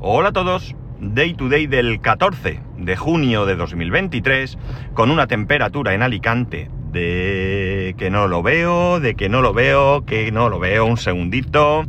Hola 0.00 0.28
a 0.28 0.32
todos, 0.32 0.76
Day 1.00 1.34
to 1.34 1.48
Day 1.48 1.66
del 1.66 2.00
14 2.00 2.60
de 2.76 2.96
junio 2.96 3.46
de 3.46 3.56
2023, 3.56 4.56
con 4.94 5.10
una 5.10 5.26
temperatura 5.26 5.92
en 5.92 6.02
Alicante 6.02 6.70
de 6.92 7.96
que 7.98 8.08
no 8.08 8.28
lo 8.28 8.44
veo, 8.44 9.00
de 9.00 9.16
que 9.16 9.28
no 9.28 9.42
lo 9.42 9.52
veo, 9.52 10.04
que 10.06 10.30
no 10.30 10.50
lo 10.50 10.60
veo, 10.60 10.86
un 10.86 10.98
segundito, 10.98 11.82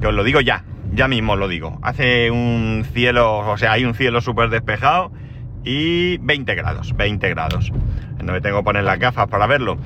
que 0.00 0.06
os 0.06 0.14
lo 0.14 0.22
digo 0.22 0.40
ya, 0.40 0.64
ya 0.94 1.08
mismo 1.08 1.34
lo 1.34 1.48
digo. 1.48 1.80
Hace 1.82 2.30
un 2.30 2.86
cielo, 2.92 3.38
o 3.38 3.58
sea, 3.58 3.72
hay 3.72 3.84
un 3.84 3.94
cielo 3.94 4.20
súper 4.20 4.48
despejado 4.48 5.10
y 5.64 6.18
20 6.18 6.54
grados, 6.54 6.96
20 6.96 7.28
grados. 7.30 7.72
No 8.22 8.32
me 8.32 8.40
tengo 8.40 8.58
que 8.58 8.64
poner 8.64 8.84
las 8.84 9.00
gafas 9.00 9.26
para 9.26 9.48
verlo. 9.48 9.76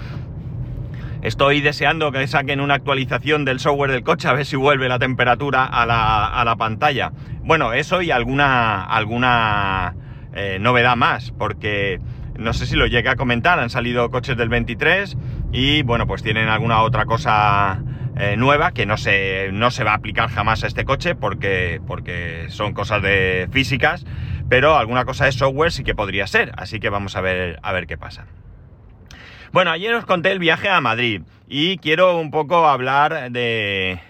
Estoy 1.24 1.62
deseando 1.62 2.12
que 2.12 2.27
saquen 2.27 2.60
una 2.60 2.74
actualización 2.74 3.46
del 3.46 3.59
software 3.59 3.91
del 3.91 4.02
coche 4.02 4.28
a 4.28 4.34
ver 4.34 4.45
si 4.45 4.56
vuelve 4.56 4.91
la 4.91 4.98
temperatura 4.98 5.64
a 5.64 5.87
la, 5.87 6.56
pantalla. 6.56 7.12
Bueno, 7.41 7.73
eso 7.73 8.02
y 8.02 8.10
alguna, 8.10 8.84
alguna 8.84 9.95
eh, 10.34 10.59
novedad 10.60 10.97
más, 10.97 11.30
porque 11.30 11.98
no 12.38 12.52
sé 12.52 12.66
si 12.66 12.77
lo 12.77 12.87
llegué 12.87 13.09
a 13.09 13.16
comentar, 13.16 13.59
han 13.59 13.70
salido 13.70 14.10
coches 14.10 14.37
del 14.37 14.50
23 14.50 15.16
y 15.50 15.83
bueno, 15.83 16.06
pues 16.06 16.23
tienen 16.23 16.50
alguna 16.50 16.83
otra 16.83 17.06
cosa 17.06 17.83
eh, 18.19 18.36
nueva 18.36 18.72
que 18.72 18.84
no 18.84 18.98
se, 18.98 19.48
no 19.50 19.70
se 19.70 19.83
va 19.83 19.92
a 19.92 19.97
aplicar 19.97 20.28
jamás 20.28 20.62
a 20.62 20.66
este 20.66 20.84
coche 20.84 21.14
porque, 21.14 21.80
porque 21.86 22.48
son 22.50 22.75
cosas 22.75 23.00
de 23.00 23.48
físicas, 23.50 24.05
pero 24.50 24.77
alguna 24.77 25.06
cosa 25.06 25.25
de 25.25 25.33
software 25.33 25.72
sí 25.72 25.84
que 25.84 25.95
podría 25.95 26.27
ser, 26.27 26.52
así 26.59 26.80
que 26.80 26.91
vamos 26.91 27.16
a 27.16 27.22
ver, 27.22 27.61
a 27.62 27.72
ver 27.72 27.86
qué 27.86 27.97
pasa. 27.97 28.27
Bueno, 29.55 29.70
ayer 29.70 29.94
os 29.94 30.05
conté 30.05 30.33
el 30.33 30.41
viaje 30.41 30.69
a 30.69 30.80
Madrid 30.80 31.22
y 31.47 31.78
quiero 31.78 32.19
un 32.19 32.33
poco 32.33 32.66
hablar 32.66 33.30
de, 33.30 34.00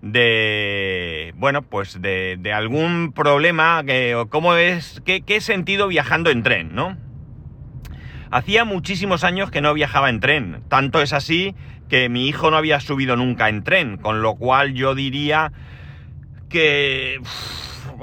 de 0.00 1.34
bueno, 1.38 1.62
pues 1.62 2.00
de, 2.00 2.52
algún 2.54 3.12
problema, 3.12 3.82
que, 3.84 4.24
cómo 4.28 4.54
es, 4.54 5.02
qué, 5.04 5.40
sentido 5.40 5.88
viajando 5.88 6.30
en 6.30 6.44
tren, 6.44 6.72
¿no? 6.76 6.96
Hacía 8.30 8.64
muchísimos 8.64 9.24
años 9.24 9.50
que 9.50 9.60
no 9.60 9.74
viajaba 9.74 10.08
en 10.08 10.20
tren, 10.20 10.62
tanto 10.68 11.02
es 11.02 11.12
así 11.12 11.56
que 11.88 12.08
mi 12.08 12.28
hijo 12.28 12.52
no 12.52 12.56
había 12.56 12.78
subido 12.78 13.16
nunca 13.16 13.48
en 13.48 13.64
tren, 13.64 13.96
con 13.96 14.22
lo 14.22 14.36
cual 14.36 14.74
yo 14.74 14.94
diría 14.94 15.50
que 16.48 17.18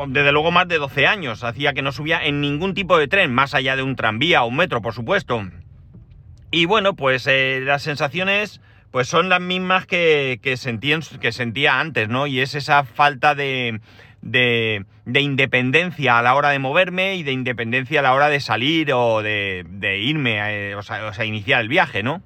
desde 0.08 0.34
luego 0.34 0.52
más 0.52 0.68
de 0.68 0.80
12 0.80 1.08
años 1.08 1.46
hacía 1.46 1.72
que 1.72 1.82
no 1.82 1.94
subía 1.94 2.26
en 2.26 2.42
ningún 2.42 2.74
tipo 2.74 2.98
de 2.98 3.08
tren, 3.08 3.34
más 3.34 3.54
allá 3.54 3.78
de 3.78 3.84
un 3.84 3.96
tranvía 3.96 4.44
o 4.44 4.48
un 4.48 4.58
metro, 4.58 4.82
por 4.82 4.94
supuesto. 4.94 5.46
Y 6.54 6.66
bueno, 6.68 6.94
pues 6.96 7.26
eh, 7.26 7.62
las 7.64 7.82
sensaciones 7.82 8.62
pues 8.92 9.08
son 9.08 9.28
las 9.28 9.42
mismas 9.42 9.88
que, 9.88 10.40
que, 10.44 10.56
que 11.20 11.32
sentía 11.32 11.80
antes, 11.80 12.10
¿no? 12.10 12.28
Y 12.28 12.42
es 12.42 12.54
esa 12.54 12.84
falta 12.84 13.34
de, 13.34 13.82
de, 14.22 14.86
independencia 15.20 16.20
a 16.20 16.22
la 16.22 16.36
hora 16.36 16.50
de 16.50 16.60
moverme 16.60 17.16
y 17.16 17.24
de 17.24 17.32
independencia 17.32 18.02
a 18.02 18.04
la 18.04 18.14
hora 18.14 18.30
de 18.30 18.40
salir 18.40 18.94
o 18.94 19.24
de, 19.24 19.66
irme, 20.00 20.70
eh, 20.70 20.76
o, 20.76 20.84
sea, 20.84 21.26
iniciar 21.26 21.60
el 21.60 21.70
viaje, 21.70 22.04
¿no? 22.04 22.22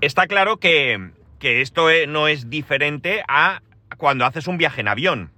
Está 0.00 0.28
claro 0.28 0.58
que, 0.58 1.10
esto 1.40 1.90
e, 1.90 2.06
no 2.06 2.28
es 2.28 2.48
diferente 2.48 3.24
a 3.26 3.60
cuando 3.96 4.24
haces 4.24 4.46
un 4.46 4.56
viaje 4.56 4.82
en 4.82 4.86
avión. 4.86 5.32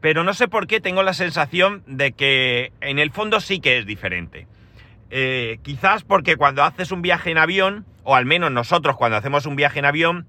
Pero 0.00 0.24
no 0.24 0.32
sé 0.32 0.48
por 0.48 0.66
qué 0.66 0.80
tengo 0.80 1.02
la 1.02 1.12
sensación 1.12 1.82
de 1.86 2.12
que 2.12 2.72
en 2.80 2.98
el 2.98 3.10
fondo 3.10 3.40
sí 3.40 3.60
que 3.60 3.76
es 3.76 3.84
diferente. 3.84 4.46
Eh, 5.10 5.58
quizás 5.62 6.04
porque 6.04 6.36
cuando 6.36 6.62
haces 6.62 6.92
un 6.92 7.02
viaje 7.02 7.30
en 7.30 7.38
avión, 7.38 7.86
o 8.04 8.14
al 8.14 8.26
menos 8.26 8.50
nosotros 8.50 8.96
cuando 8.96 9.16
hacemos 9.16 9.46
un 9.46 9.56
viaje 9.56 9.78
en 9.78 9.84
avión, 9.84 10.26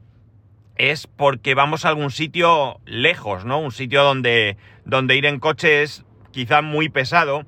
es 0.76 1.08
porque 1.08 1.56
vamos 1.56 1.84
a 1.84 1.90
algún 1.90 2.12
sitio 2.12 2.80
lejos, 2.86 3.44
¿no? 3.44 3.59
Un 3.59 3.72
sitio 3.72 4.03
donde, 4.03 4.58
donde 4.86 5.18
ir 5.18 5.26
en 5.26 5.40
coche 5.40 5.84
es 5.84 6.06
quizás 6.31 6.64
muy 6.64 6.88
pesado, 6.90 7.46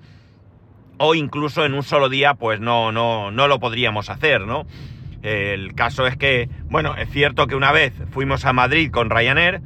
o 0.98 1.16
incluso 1.16 1.66
en 1.66 1.74
un 1.74 1.84
solo 1.84 2.10
día, 2.10 2.34
pues 2.34 2.60
no, 2.60 2.92
no, 2.92 3.32
no 3.32 3.48
lo 3.48 3.60
podríamos 3.60 4.10
hacer, 4.10 4.42
¿no? 4.42 4.66
El 5.24 5.74
caso 5.76 6.08
es 6.08 6.18
que, 6.18 6.50
bueno, 6.66 6.96
es 6.98 7.10
cierto 7.10 7.48
que 7.48 7.56
una 7.56 7.72
vez 7.72 7.94
fuimos 8.12 8.46
a 8.46 8.54
Madrid 8.54 8.92
con 8.92 9.10
Ryanair, 9.10 9.62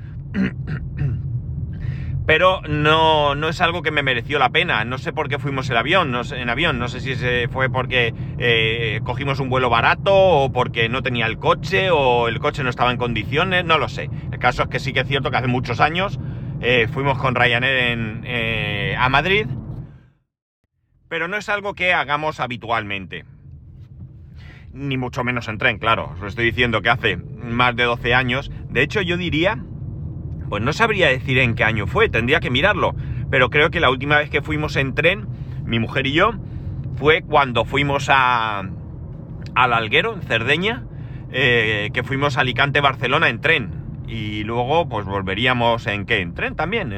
pero 2.25 2.61
no, 2.67 3.35
no 3.35 3.49
es 3.49 3.61
algo 3.61 3.81
que 3.81 3.91
me 3.91 4.03
mereció 4.03 4.39
la 4.39 4.49
pena. 4.49 4.83
No 4.83 4.97
sé 4.97 5.13
por 5.13 5.29
qué 5.29 5.37
fuimos 5.37 5.69
en 5.69 5.77
avión, 5.77 6.11
no 6.11 6.23
sé, 6.23 6.41
en 6.41 6.49
avión, 6.49 6.79
no 6.79 6.87
sé 6.87 6.99
si 6.99 7.15
fue 7.47 7.69
porque 7.69 8.13
eh, 8.39 8.99
cogimos 9.03 9.39
un 9.39 9.49
vuelo 9.49 9.69
barato 9.69 10.13
o 10.13 10.51
porque 10.51 10.89
no 10.89 11.03
tenía 11.03 11.27
el 11.27 11.37
coche 11.37 11.89
o 11.91 12.27
el 12.27 12.39
coche 12.39 12.63
no 12.63 12.69
estaba 12.69 12.91
en 12.91 12.97
condiciones, 12.97 13.63
no 13.65 13.77
lo 13.77 13.89
sé. 13.89 14.09
El 14.31 14.39
caso 14.39 14.63
es 14.63 14.69
que 14.69 14.79
sí 14.79 14.93
que 14.93 15.01
es 15.01 15.07
cierto 15.07 15.29
que 15.29 15.37
hace 15.37 15.47
muchos 15.47 15.79
años 15.79 16.19
eh, 16.61 16.87
fuimos 16.91 17.17
con 17.19 17.35
Ryanair 17.35 18.23
eh, 18.23 18.95
a 18.97 19.07
Madrid, 19.09 19.47
pero 21.07 21.27
no 21.27 21.37
es 21.37 21.47
algo 21.49 21.75
que 21.75 21.93
hagamos 21.93 22.39
habitualmente. 22.39 23.25
Ni 24.73 24.97
mucho 24.97 25.23
menos 25.23 25.47
en 25.47 25.57
tren, 25.57 25.77
claro. 25.77 26.15
Os 26.19 26.27
estoy 26.27 26.45
diciendo 26.45 26.81
que 26.81 26.89
hace 26.89 27.17
más 27.17 27.75
de 27.77 27.83
12 27.83 28.13
años. 28.13 28.51
De 28.69 28.81
hecho, 28.81 29.01
yo 29.01 29.15
diría 29.15 29.63
pues 30.49 30.63
no 30.63 30.73
sabría 30.73 31.07
decir 31.07 31.37
en 31.39 31.55
qué 31.55 31.63
año 31.63 31.87
fue, 31.87 32.09
tendría 32.09 32.39
que 32.39 32.49
mirarlo. 32.49 32.95
Pero 33.29 33.49
creo 33.49 33.71
que 33.71 33.79
la 33.79 33.89
última 33.89 34.17
vez 34.17 34.29
que 34.29 34.41
fuimos 34.41 34.75
en 34.75 34.95
tren, 34.95 35.27
mi 35.65 35.79
mujer 35.79 36.07
y 36.07 36.13
yo, 36.13 36.33
fue 36.95 37.21
cuando 37.21 37.65
fuimos 37.65 38.07
a, 38.09 38.63
al 39.55 39.73
Alguero, 39.73 40.13
en 40.13 40.21
Cerdeña, 40.21 40.83
eh, 41.31 41.89
que 41.93 42.03
fuimos 42.03 42.37
a 42.37 42.41
Alicante-Barcelona 42.41 43.29
en 43.29 43.41
tren. 43.41 43.71
Y 44.07 44.43
luego, 44.43 44.87
pues 44.87 45.05
volveríamos 45.05 45.87
en 45.87 46.05
qué? 46.05 46.19
En 46.19 46.33
tren 46.35 46.55
también. 46.55 46.89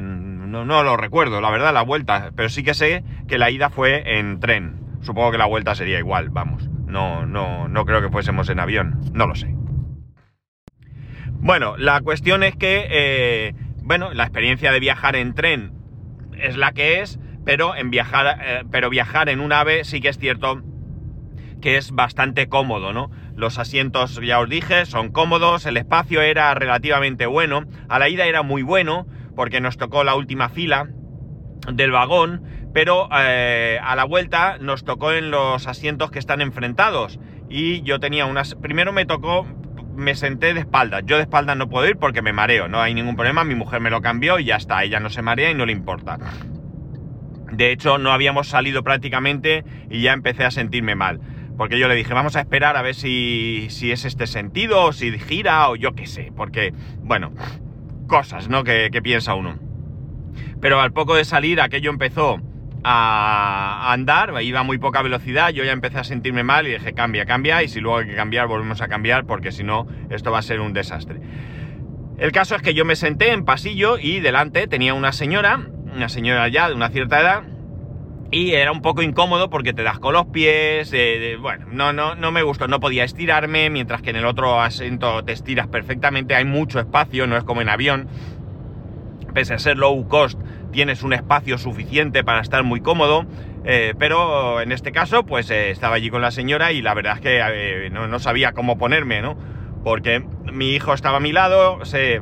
no, 0.51 0.65
no 0.65 0.83
lo 0.83 0.97
recuerdo, 0.97 1.39
la 1.41 1.49
verdad, 1.49 1.73
la 1.73 1.83
vuelta. 1.83 2.31
Pero 2.35 2.49
sí 2.49 2.63
que 2.63 2.73
sé 2.73 3.03
que 3.27 3.37
la 3.37 3.49
ida 3.49 3.69
fue 3.69 4.19
en 4.19 4.39
tren. 4.39 4.81
Supongo 5.01 5.31
que 5.31 5.37
la 5.37 5.45
vuelta 5.45 5.73
sería 5.73 5.99
igual, 5.99 6.29
vamos. 6.29 6.69
No, 6.85 7.25
no, 7.25 7.67
no 7.67 7.85
creo 7.85 8.01
que 8.01 8.09
fuésemos 8.09 8.49
en 8.49 8.59
avión. 8.59 8.99
No 9.13 9.27
lo 9.27 9.35
sé. 9.35 9.55
Bueno, 11.39 11.77
la 11.77 12.01
cuestión 12.01 12.43
es 12.43 12.55
que, 12.55 12.87
eh, 12.89 13.53
bueno, 13.83 14.13
la 14.13 14.23
experiencia 14.23 14.71
de 14.71 14.79
viajar 14.79 15.15
en 15.15 15.33
tren 15.33 15.71
es 16.37 16.57
la 16.57 16.71
que 16.73 17.01
es, 17.01 17.19
pero 17.45 17.75
en 17.75 17.89
viajar, 17.89 18.39
eh, 18.41 18.63
pero 18.71 18.89
viajar 18.89 19.29
en 19.29 19.39
un 19.39 19.53
ave 19.53 19.85
sí 19.85 20.01
que 20.01 20.09
es 20.09 20.17
cierto 20.17 20.61
que 21.61 21.77
es 21.77 21.91
bastante 21.91 22.49
cómodo, 22.49 22.93
¿no? 22.93 23.09
Los 23.35 23.57
asientos, 23.57 24.19
ya 24.21 24.39
os 24.39 24.49
dije, 24.49 24.85
son 24.85 25.11
cómodos, 25.11 25.65
el 25.65 25.77
espacio 25.77 26.21
era 26.21 26.53
relativamente 26.53 27.25
bueno, 27.25 27.63
a 27.89 27.99
la 27.99 28.09
ida 28.09 28.25
era 28.25 28.43
muy 28.43 28.61
bueno, 28.61 29.07
porque 29.35 29.61
nos 29.61 29.77
tocó 29.77 30.03
la 30.03 30.15
última 30.15 30.49
fila 30.49 30.89
del 31.71 31.91
vagón, 31.91 32.43
pero 32.73 33.09
eh, 33.17 33.79
a 33.81 33.95
la 33.95 34.03
vuelta 34.03 34.57
nos 34.59 34.83
tocó 34.83 35.13
en 35.13 35.31
los 35.31 35.67
asientos 35.67 36.11
que 36.11 36.19
están 36.19 36.41
enfrentados. 36.41 37.19
Y 37.49 37.81
yo 37.83 37.99
tenía 37.99 38.25
unas... 38.25 38.55
Primero 38.55 38.91
me 38.91 39.05
tocó 39.05 39.47
me 39.97 40.15
senté 40.15 40.53
de 40.53 40.61
espaldas. 40.61 41.03
Yo 41.05 41.17
de 41.17 41.23
espaldas 41.23 41.57
no 41.57 41.67
puedo 41.67 41.87
ir 41.89 41.97
porque 41.97 42.21
me 42.21 42.31
mareo, 42.31 42.67
no 42.67 42.79
hay 42.79 42.93
ningún 42.93 43.15
problema. 43.15 43.43
Mi 43.43 43.55
mujer 43.55 43.81
me 43.81 43.89
lo 43.89 44.01
cambió 44.01 44.39
y 44.39 44.45
ya 44.45 44.55
está. 44.55 44.83
Ella 44.83 44.99
no 44.99 45.09
se 45.09 45.21
marea 45.21 45.51
y 45.51 45.55
no 45.55 45.65
le 45.65 45.73
importa. 45.73 46.17
De 47.51 47.71
hecho, 47.71 47.97
no 47.97 48.11
habíamos 48.11 48.47
salido 48.47 48.83
prácticamente 48.83 49.65
y 49.89 50.01
ya 50.01 50.13
empecé 50.13 50.45
a 50.45 50.51
sentirme 50.51 50.95
mal. 50.95 51.19
Porque 51.57 51.79
yo 51.79 51.87
le 51.87 51.95
dije, 51.95 52.13
vamos 52.13 52.35
a 52.35 52.41
esperar 52.41 52.77
a 52.77 52.83
ver 52.83 52.93
si, 52.93 53.67
si 53.69 53.91
es 53.91 54.05
este 54.05 54.27
sentido, 54.27 54.83
o 54.83 54.93
si 54.93 55.17
gira, 55.17 55.69
o 55.69 55.75
yo 55.75 55.95
qué 55.95 56.05
sé. 56.05 56.31
Porque, 56.35 56.73
bueno, 57.01 57.31
cosas, 58.07 58.47
¿no? 58.47 58.63
Que, 58.63 58.89
que 58.91 59.01
piensa 59.01 59.33
uno. 59.33 59.57
Pero 60.61 60.79
al 60.79 60.93
poco 60.93 61.15
de 61.15 61.25
salir, 61.25 61.59
aquello 61.59 61.89
empezó 61.89 62.39
a 62.83 63.91
andar, 63.91 64.33
iba 64.41 64.59
a 64.59 64.63
muy 64.63 64.77
poca 64.77 65.01
velocidad, 65.01 65.49
yo 65.49 65.63
ya 65.63 65.71
empecé 65.71 65.99
a 65.99 66.03
sentirme 66.03 66.43
mal 66.43 66.67
y 66.67 66.71
dije 66.71 66.93
cambia, 66.93 67.25
cambia 67.25 67.63
y 67.63 67.67
si 67.67 67.79
luego 67.79 67.97
hay 67.97 68.07
que 68.07 68.15
cambiar 68.15 68.47
volvemos 68.47 68.81
a 68.81 68.87
cambiar 68.87 69.25
porque 69.25 69.51
si 69.51 69.63
no 69.63 69.87
esto 70.09 70.31
va 70.31 70.39
a 70.39 70.43
ser 70.43 70.59
un 70.59 70.73
desastre. 70.73 71.19
El 72.17 72.31
caso 72.31 72.55
es 72.55 72.61
que 72.61 72.73
yo 72.73 72.85
me 72.85 72.95
senté 72.95 73.31
en 73.31 73.45
pasillo 73.45 73.97
y 73.99 74.19
delante 74.19 74.67
tenía 74.67 74.93
una 74.93 75.11
señora, 75.11 75.67
una 75.95 76.09
señora 76.09 76.47
ya 76.47 76.69
de 76.69 76.75
una 76.75 76.89
cierta 76.89 77.19
edad 77.19 77.43
y 78.31 78.53
era 78.53 78.71
un 78.71 78.81
poco 78.81 79.01
incómodo 79.01 79.49
porque 79.49 79.73
te 79.73 79.83
das 79.83 79.99
con 79.99 80.13
los 80.13 80.25
pies, 80.27 80.93
bueno, 81.39 81.67
no, 81.71 81.93
no, 81.93 82.15
no 82.15 82.31
me 82.31 82.43
gustó, 82.43 82.67
no 82.67 82.79
podía 82.79 83.03
estirarme 83.03 83.69
mientras 83.69 84.01
que 84.01 84.09
en 84.09 84.17
el 84.17 84.25
otro 84.25 84.59
asiento 84.59 85.23
te 85.23 85.31
estiras 85.31 85.67
perfectamente, 85.67 86.35
hay 86.35 86.45
mucho 86.45 86.79
espacio, 86.79 87.27
no 87.27 87.37
es 87.37 87.43
como 87.43 87.61
en 87.61 87.69
avión, 87.69 88.07
pese 89.33 89.53
a 89.53 89.59
ser 89.59 89.77
low 89.77 90.07
cost 90.07 90.39
tienes 90.71 91.03
un 91.03 91.13
espacio 91.13 91.57
suficiente 91.57 92.23
para 92.23 92.41
estar 92.41 92.63
muy 92.63 92.81
cómodo, 92.81 93.25
eh, 93.65 93.93
pero 93.97 94.61
en 94.61 94.71
este 94.71 94.91
caso 94.91 95.25
pues 95.25 95.49
eh, 95.49 95.71
estaba 95.71 95.95
allí 95.95 96.09
con 96.09 96.21
la 96.21 96.31
señora 96.31 96.71
y 96.71 96.81
la 96.81 96.93
verdad 96.93 97.15
es 97.15 97.21
que 97.21 97.41
eh, 97.41 97.89
no, 97.89 98.19
sabía 98.19 98.53
cómo 98.53 98.77
ponerme, 98.77 99.21
¿no? 99.21 99.37
Porque 99.83 100.23
mi 100.51 100.73
hijo 100.73 100.93
estaba 100.93 101.17
a 101.17 101.19
mi 101.19 101.31
lado, 101.31 101.83
se 101.85 102.21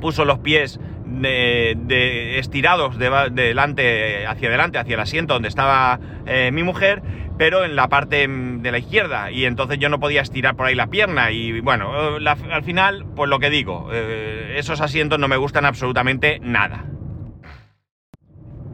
puso 0.00 0.24
los 0.24 0.38
pies 0.38 0.80
de, 1.04 2.38
estirados 2.38 2.98
de, 2.98 3.10
delante, 3.30 4.26
hacia 4.26 4.48
adelante, 4.48 4.78
hacia 4.78 4.94
el 4.94 5.00
asiento 5.00 5.34
donde 5.34 5.48
estaba 5.48 6.00
mi 6.50 6.62
mujer, 6.62 7.02
pero 7.38 7.64
en 7.64 7.76
la 7.76 7.88
parte 7.88 8.26
de 8.26 8.72
la 8.72 8.78
izquierda, 8.78 9.30
y 9.30 9.44
entonces 9.44 9.78
yo 9.78 9.90
no 9.90 10.00
podía 10.00 10.22
estirar 10.22 10.56
por 10.56 10.66
ahí 10.66 10.74
la 10.74 10.88
pierna, 10.88 11.30
y 11.30 11.60
bueno, 11.60 11.92
al 12.24 12.64
final, 12.64 13.04
pues 13.14 13.28
lo 13.28 13.38
que 13.38 13.50
digo, 13.50 13.92
esos 13.92 14.80
asientos 14.80 15.18
no 15.18 15.28
me 15.28 15.36
gustan 15.36 15.66
absolutamente 15.66 16.40
nada. 16.40 16.84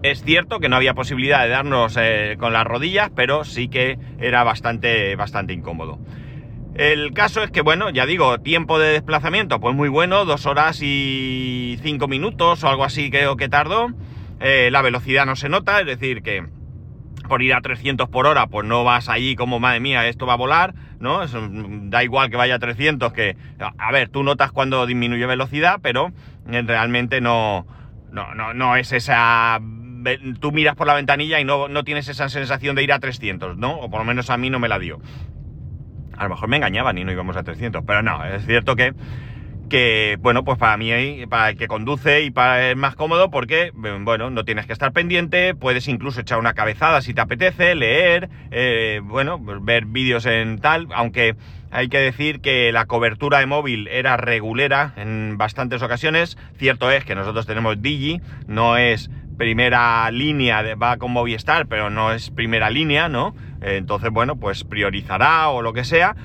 Es 0.03 0.23
cierto 0.23 0.61
que 0.61 0.69
no 0.69 0.77
había 0.77 0.95
posibilidad 0.95 1.43
de 1.43 1.49
darnos 1.49 1.97
eh, 1.99 2.37
con 2.39 2.53
las 2.53 2.65
rodillas, 2.65 3.11
pero 3.15 3.45
sí 3.45 3.69
que 3.69 3.99
era 4.21 4.45
bastante, 4.45 5.17
bastante 5.17 5.53
incómodo. 5.53 5.99
El 6.77 7.13
caso 7.13 7.43
es 7.43 7.51
que, 7.51 7.63
bueno, 7.63 7.91
ya 7.91 8.07
digo, 8.07 8.39
tiempo 8.39 8.79
de 8.79 8.93
desplazamiento, 8.93 9.59
pues 9.59 9.75
muy 9.75 9.89
bueno, 9.89 10.25
dos 10.25 10.47
horas 10.47 10.81
y 10.81 11.77
cinco 11.83 12.07
minutos 12.07 12.63
o 12.63 12.69
algo 12.69 12.85
así 12.85 13.11
creo 13.11 13.37
que 13.37 13.49
tardó. 13.49 13.89
Eh, 14.39 14.69
la 14.71 14.83
velocidad 14.83 15.27
no 15.27 15.35
se 15.35 15.49
nota, 15.49 15.81
es 15.81 15.87
decir, 15.87 16.23
que 16.23 16.47
por 17.29 17.43
ir 17.43 17.53
a 17.53 17.61
300 17.61 18.09
por 18.09 18.29
hora, 18.29 18.47
pues 18.47 18.65
no 18.65 18.85
vas 18.85 19.09
allí 19.09 19.35
como, 19.35 19.59
madre 19.59 19.81
mía, 19.81 20.07
esto 20.07 20.25
va 20.25 20.35
a 20.35 20.37
volar, 20.37 20.75
¿no? 21.01 21.27
da 21.27 22.05
igual 22.05 22.31
que 22.31 22.37
vaya 22.37 22.55
a 22.55 22.59
300, 22.61 23.13
que, 23.13 23.37
a 23.59 23.93
ver, 23.93 24.09
tú 24.09 24.23
notas 24.23 24.53
cuando 24.53 24.87
disminuye 24.87 25.27
velocidad, 25.27 25.81
pero 25.83 26.13
eh, 26.49 26.63
realmente 26.65 27.21
no, 27.21 27.67
no, 28.13 28.35
no, 28.35 28.55
no 28.55 28.77
es 28.77 28.93
esa 28.93 29.59
tú 30.41 30.53
miras 30.53 30.77
por 30.77 30.87
la 30.87 30.95
ventanilla 30.95 31.41
y 31.41 31.45
no, 31.45 31.69
no, 31.69 31.85
tienes 31.85 32.09
esa 32.09 32.29
sensación 32.29 32.77
de 32.77 32.83
ir 32.83 32.93
a 32.93 32.99
300, 32.99 33.57
¿no? 33.57 33.79
O 33.79 33.91
por 33.91 34.01
lo 34.01 34.05
menos 34.05 34.31
a 34.31 34.37
mí 34.37 34.51
no 34.51 34.59
me 34.59 34.69
la 34.69 34.79
dio. 34.79 35.01
A 36.17 36.25
lo 36.25 36.31
mejor 36.31 36.49
me 36.49 36.57
engañaban 36.57 36.99
y 36.99 37.05
no 37.05 37.13
íbamos 37.13 37.37
a 37.37 37.43
300, 37.43 37.85
pero 37.87 38.03
no, 38.03 38.25
es 38.25 38.45
cierto 38.45 38.75
que, 38.75 38.93
que 39.69 40.17
bueno, 40.21 40.45
pues 40.45 40.59
para 40.59 40.77
mí, 40.77 41.27
para 41.29 41.51
el 41.51 41.57
que 41.57 41.69
conduce 41.69 42.23
y 42.23 42.31
para 42.31 42.71
es 42.71 42.77
más 42.77 42.97
cómodo 42.97 43.31
porque, 43.31 43.71
bueno, 43.75 44.31
no 44.31 44.45
tienes 44.45 44.67
que 44.67 44.73
estar 44.73 44.93
pendiente, 44.93 45.55
puedes 45.55 45.87
incluso 45.87 46.21
echar 46.21 46.39
una 46.39 46.55
cabezada 46.55 47.01
si 47.03 47.15
te 47.15 47.21
apetece, 47.21 47.75
leer, 47.75 48.29
eh, 48.51 49.01
bueno, 49.05 49.39
ver 49.39 49.85
vídeos 49.87 50.27
en 50.27 50.59
tal, 50.59 50.89
aunque 50.93 51.37
hay 51.71 51.89
que 51.89 51.99
decir 51.99 52.41
que 52.41 52.73
la 52.73 52.87
cobertura 52.87 53.41
de 53.41 53.47
móvil 53.47 53.89
era 53.89 54.17
regulera 54.17 54.95
en 54.97 55.37
bastantes 55.37 55.83
ocasiones. 55.83 56.39
Cierto 56.57 56.91
es 56.91 57.05
que 57.05 57.15
nosotros 57.15 57.47
tenemos 57.47 57.81
Digi, 57.83 58.21
no 58.47 58.77
es 58.77 59.11
primera 59.39 60.11
línea, 60.11 60.63
va 60.75 60.99
con 60.99 61.13
Movistar, 61.13 61.67
pero 61.67 61.89
no 61.89 62.13
es 62.13 62.31
primera 62.31 62.69
línea, 62.69 63.09
¿no? 63.09 63.35
Entonces, 63.63 64.11
bueno, 64.11 64.37
pues 64.37 64.65
priorizará 64.65 65.49
o 65.49 65.63
lo 65.63 65.73
que 65.73 65.85
sea. 65.85 66.17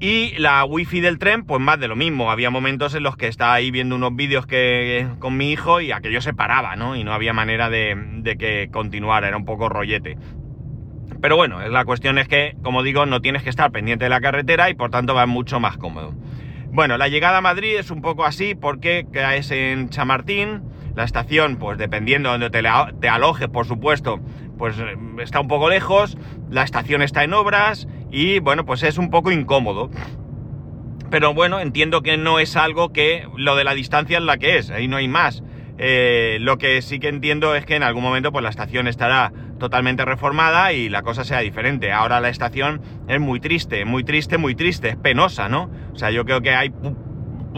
Y 0.00 0.36
la 0.38 0.64
wifi 0.64 1.00
del 1.00 1.18
tren, 1.18 1.44
pues 1.44 1.60
más 1.60 1.80
de 1.80 1.88
lo 1.88 1.96
mismo. 1.96 2.30
Había 2.30 2.50
momentos 2.50 2.94
en 2.94 3.02
los 3.02 3.16
que 3.16 3.26
estaba 3.26 3.54
ahí 3.54 3.70
viendo 3.70 3.96
unos 3.96 4.14
vídeos 4.14 4.46
que, 4.46 5.08
con 5.18 5.36
mi 5.36 5.50
hijo 5.50 5.80
y 5.80 5.92
aquello 5.92 6.20
se 6.20 6.34
paraba, 6.34 6.76
¿no? 6.76 6.94
Y 6.94 7.04
no 7.04 7.12
había 7.12 7.32
manera 7.32 7.70
de, 7.70 7.96
de 8.18 8.36
que 8.36 8.68
continuara, 8.70 9.28
era 9.28 9.36
un 9.36 9.46
poco 9.46 9.68
rollete. 9.68 10.18
Pero 11.22 11.36
bueno, 11.36 11.66
la 11.68 11.84
cuestión 11.86 12.18
es 12.18 12.28
que, 12.28 12.54
como 12.62 12.82
digo, 12.82 13.06
no 13.06 13.22
tienes 13.22 13.42
que 13.42 13.50
estar 13.50 13.70
pendiente 13.70 14.04
de 14.04 14.10
la 14.10 14.20
carretera 14.20 14.68
y 14.68 14.74
por 14.74 14.90
tanto 14.90 15.14
va 15.14 15.24
mucho 15.24 15.58
más 15.58 15.78
cómodo. 15.78 16.14
Bueno, 16.70 16.98
la 16.98 17.08
llegada 17.08 17.38
a 17.38 17.40
Madrid 17.40 17.76
es 17.78 17.90
un 17.90 18.02
poco 18.02 18.24
así 18.24 18.54
porque 18.54 19.06
caes 19.10 19.50
en 19.52 19.88
Chamartín, 19.88 20.62
la 20.96 21.04
estación, 21.04 21.56
pues 21.56 21.78
dependiendo 21.78 22.32
de 22.32 22.38
donde 22.38 22.62
te, 23.00 23.08
alojes, 23.08 23.48
por 23.48 23.66
supuesto, 23.66 24.20
pues 24.58 24.78
eh, 24.78 24.96
está 25.20 25.40
un 25.40 25.48
poco 25.48 25.68
lejos, 25.68 26.16
la 26.50 26.62
estación 26.62 27.02
está 27.02 27.24
en 27.24 27.34
obras 27.34 27.88
y 28.10 28.38
bueno, 28.38 28.64
pues 28.64 28.82
es 28.82 28.98
un 28.98 29.10
poco 29.10 29.32
incómodo. 29.32 29.90
Pero 31.10 31.34
bueno, 31.34 31.60
entiendo 31.60 32.02
que 32.02 32.16
no 32.16 32.38
es 32.38 32.56
algo 32.56 32.92
que 32.92 33.28
lo 33.36 33.56
de 33.56 33.64
la 33.64 33.74
distancia 33.74 34.18
es 34.18 34.24
la 34.24 34.38
que 34.38 34.58
es, 34.58 34.70
ahí 34.70 34.88
no 34.88 34.96
hay 34.96 35.08
más. 35.08 35.42
Eh, 35.76 36.38
lo 36.40 36.56
que 36.56 36.80
sí 36.82 37.00
que 37.00 37.08
entiendo 37.08 37.56
es 37.56 37.66
que 37.66 37.74
en 37.74 37.82
algún 37.82 38.04
momento 38.04 38.30
pues 38.30 38.44
la 38.44 38.50
estación 38.50 38.86
estará 38.86 39.32
totalmente 39.58 40.04
reformada 40.04 40.72
y 40.72 40.88
la 40.88 41.02
cosa 41.02 41.24
sea 41.24 41.40
diferente. 41.40 41.90
Ahora 41.90 42.20
la 42.20 42.28
estación 42.28 42.80
es 43.08 43.20
muy 43.20 43.40
triste, 43.40 43.84
muy 43.84 44.04
triste, 44.04 44.38
muy 44.38 44.54
triste, 44.54 44.90
es 44.90 44.96
penosa, 44.96 45.48
¿no? 45.48 45.70
O 45.92 45.96
sea, 45.96 46.10
yo 46.10 46.24
creo 46.24 46.42
que 46.42 46.50
hay 46.50 46.72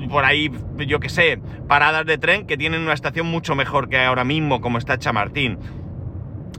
por 0.06 0.24
ahí, 0.24 0.50
yo 0.86 1.00
qué 1.00 1.08
sé, 1.08 1.38
paradas 1.68 2.06
de 2.06 2.18
tren 2.18 2.46
que 2.46 2.56
tienen 2.56 2.82
una 2.82 2.92
estación 2.92 3.26
mucho 3.26 3.54
mejor 3.54 3.88
que 3.88 3.98
ahora 3.98 4.24
mismo, 4.24 4.60
como 4.60 4.78
está 4.78 4.98
Chamartín. 4.98 5.58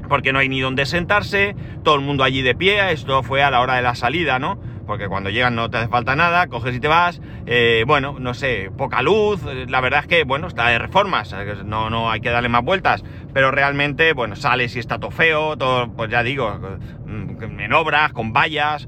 Porque 0.09 0.31
no 0.31 0.39
hay 0.39 0.49
ni 0.49 0.61
donde 0.61 0.85
sentarse, 0.85 1.55
todo 1.83 1.95
el 1.95 2.01
mundo 2.01 2.23
allí 2.23 2.41
de 2.41 2.55
pie, 2.55 2.91
esto 2.91 3.23
fue 3.23 3.43
a 3.43 3.51
la 3.51 3.61
hora 3.61 3.75
de 3.75 3.81
la 3.81 3.95
salida, 3.95 4.39
¿no? 4.39 4.59
Porque 4.85 5.09
cuando 5.09 5.29
llegan 5.29 5.55
no 5.55 5.69
te 5.69 5.77
hace 5.77 5.89
falta 5.89 6.15
nada, 6.15 6.47
coges 6.47 6.73
y 6.73 6.79
te 6.79 6.87
vas, 6.87 7.21
eh, 7.45 7.83
bueno, 7.85 8.15
no 8.19 8.33
sé, 8.33 8.71
poca 8.77 9.01
luz, 9.01 9.41
la 9.43 9.81
verdad 9.81 9.99
es 10.01 10.07
que, 10.07 10.23
bueno, 10.23 10.47
está 10.47 10.69
de 10.69 10.79
reformas, 10.79 11.35
no, 11.65 11.89
no 11.89 12.09
hay 12.09 12.21
que 12.21 12.29
darle 12.29 12.47
más 12.47 12.63
vueltas, 12.63 13.03
pero 13.33 13.51
realmente, 13.51 14.13
bueno, 14.13 14.37
sales 14.37 14.77
y 14.77 14.79
está 14.79 14.97
todo 14.97 15.11
feo, 15.11 15.57
todo, 15.57 15.91
pues 15.91 16.09
ya 16.09 16.23
digo, 16.23 16.57
mm, 17.05 17.59
en 17.59 17.73
obras, 17.73 18.13
con 18.13 18.31
vallas, 18.31 18.87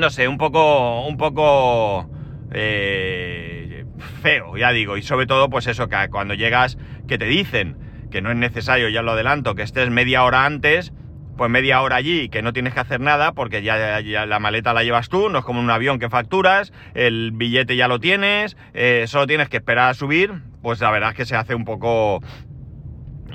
no 0.00 0.08
sé, 0.08 0.26
un 0.26 0.38
poco, 0.38 1.06
un 1.06 1.18
poco 1.18 2.08
eh, 2.52 3.84
feo, 4.22 4.56
ya 4.56 4.72
digo, 4.72 4.96
y 4.96 5.02
sobre 5.02 5.26
todo, 5.26 5.48
pues 5.50 5.66
eso, 5.66 5.88
que 5.88 5.96
cuando 6.10 6.34
llegas, 6.34 6.78
que 7.08 7.18
te 7.18 7.26
dicen 7.26 7.76
que 8.10 8.20
no 8.22 8.30
es 8.30 8.36
necesario, 8.36 8.88
ya 8.88 9.02
lo 9.02 9.12
adelanto, 9.12 9.54
que 9.54 9.62
estés 9.62 9.90
media 9.90 10.22
hora 10.24 10.44
antes, 10.44 10.92
pues 11.36 11.50
media 11.50 11.80
hora 11.80 11.96
allí, 11.96 12.28
que 12.28 12.42
no 12.42 12.52
tienes 12.52 12.74
que 12.74 12.80
hacer 12.80 13.00
nada, 13.00 13.32
porque 13.32 13.62
ya, 13.62 14.00
la 14.26 14.38
maleta 14.38 14.74
la 14.74 14.84
llevas 14.84 15.08
tú, 15.08 15.30
no 15.30 15.38
es 15.38 15.44
como 15.44 15.60
un 15.60 15.70
avión 15.70 15.98
que 15.98 16.10
facturas, 16.10 16.72
el 16.94 17.32
billete 17.32 17.74
ya 17.74 17.88
lo 17.88 18.00
tienes, 18.00 18.56
eh, 18.74 19.04
solo 19.08 19.26
tienes 19.26 19.48
que 19.48 19.56
esperar 19.56 19.90
a 19.90 19.94
subir, 19.94 20.42
pues 20.60 20.80
la 20.80 20.90
verdad 20.90 21.10
es 21.10 21.16
que 21.16 21.24
se 21.24 21.36
hace 21.36 21.54
un 21.54 21.64
poco 21.64 22.20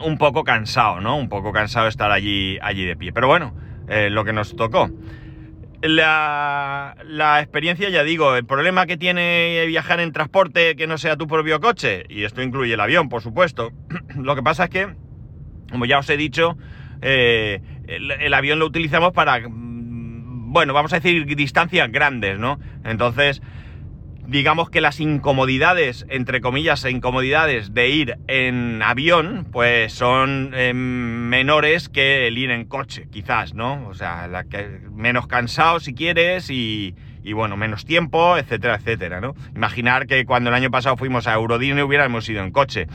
un 0.03 0.17
poco 0.17 0.43
cansado, 0.43 1.01
¿no? 1.01 1.17
Un 1.17 1.27
poco 1.27 1.51
cansado 1.51 1.87
estar 1.87 2.11
allí, 2.11 2.59
allí 2.61 2.85
de 2.85 2.95
pie. 2.95 3.11
Pero 3.11 3.27
bueno, 3.27 3.55
eh, 3.87 4.09
lo 4.09 4.23
que 4.25 4.33
nos 4.33 4.55
tocó. 4.55 4.89
La, 5.81 6.95
la, 7.05 7.39
experiencia, 7.39 7.89
ya 7.89 8.03
digo, 8.03 8.35
el 8.35 8.45
problema 8.45 8.87
que 8.87 8.97
tiene 8.97 9.63
viajar 9.67 9.99
en 9.99 10.11
transporte 10.11 10.75
que 10.75 10.87
no 10.87 10.97
sea 10.97 11.17
tu 11.17 11.27
propio 11.27 11.59
coche, 11.59 12.05
y 12.09 12.23
esto 12.23 12.41
incluye 12.41 12.73
el 12.73 12.79
avión, 12.79 13.09
por 13.09 13.21
supuesto. 13.21 13.71
lo 14.15 14.35
que 14.35 14.41
pasa 14.41 14.65
es 14.65 14.69
que, 14.71 14.87
como 15.69 15.85
ya 15.85 15.99
os 15.99 16.09
he 16.09 16.17
dicho, 16.17 16.57
eh, 17.01 17.61
el, 17.87 18.33
avión 18.33 18.59
lo 18.59 18.65
utilizamos 18.65 19.13
para, 19.13 19.39
mm, 19.39 20.51
bueno, 20.51 20.73
vamos 20.73 20.93
a 20.93 20.99
decir 20.99 21.25
distancias 21.35 21.91
grandes, 21.91 22.39
¿no? 22.39 22.59
Entonces, 22.83 23.41
digamos 24.27 24.69
que 24.69 24.81
las 24.81 24.99
incomodidades, 24.99 26.05
entre 26.09 26.41
comillas, 26.41 26.83
incomodidades 26.85 27.73
de 27.73 27.89
ir 27.89 28.17
en 28.27 28.81
avión, 28.83 29.47
pues 29.51 29.93
son 29.93 30.51
em, 30.53 30.75
menores 31.29 31.87
que 31.87 32.27
el 32.27 32.37
ir 32.37 32.51
en 32.51 32.65
coche, 32.65 33.07
quizás, 33.09 33.53
¿no? 33.53 33.87
O 33.87 33.93
sea, 33.93 34.29
menos 34.91 35.27
cansado 35.27 35.79
si 35.79 35.93
quieres 35.93 36.49
y, 36.49 36.93
y, 37.23 37.33
bueno, 37.33 37.55
menos 37.55 37.85
tiempo, 37.85 38.37
etcétera, 38.37 38.75
etcétera, 38.75 39.21
¿no? 39.21 39.33
Imaginar 39.55 40.07
que 40.07 40.25
cuando 40.25 40.49
el 40.49 40.55
año 40.55 40.71
pasado 40.71 40.97
fuimos 40.97 41.25
a 41.25 41.33
Eurodine 41.33 41.81
hubiéramos 41.81 42.27
ido 42.27 42.43
en 42.43 42.51
coche. 42.51 42.87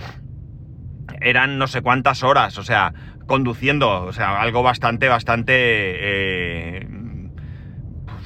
Eran 1.21 1.57
no 1.57 1.67
sé 1.67 1.81
cuántas 1.81 2.23
horas, 2.23 2.59
o 2.59 2.63
sea, 2.63 2.93
conduciendo, 3.27 4.05
o 4.05 4.13
sea, 4.13 4.41
algo 4.41 4.63
bastante, 4.63 5.09
bastante... 5.09 5.55
Eh, 5.57 6.87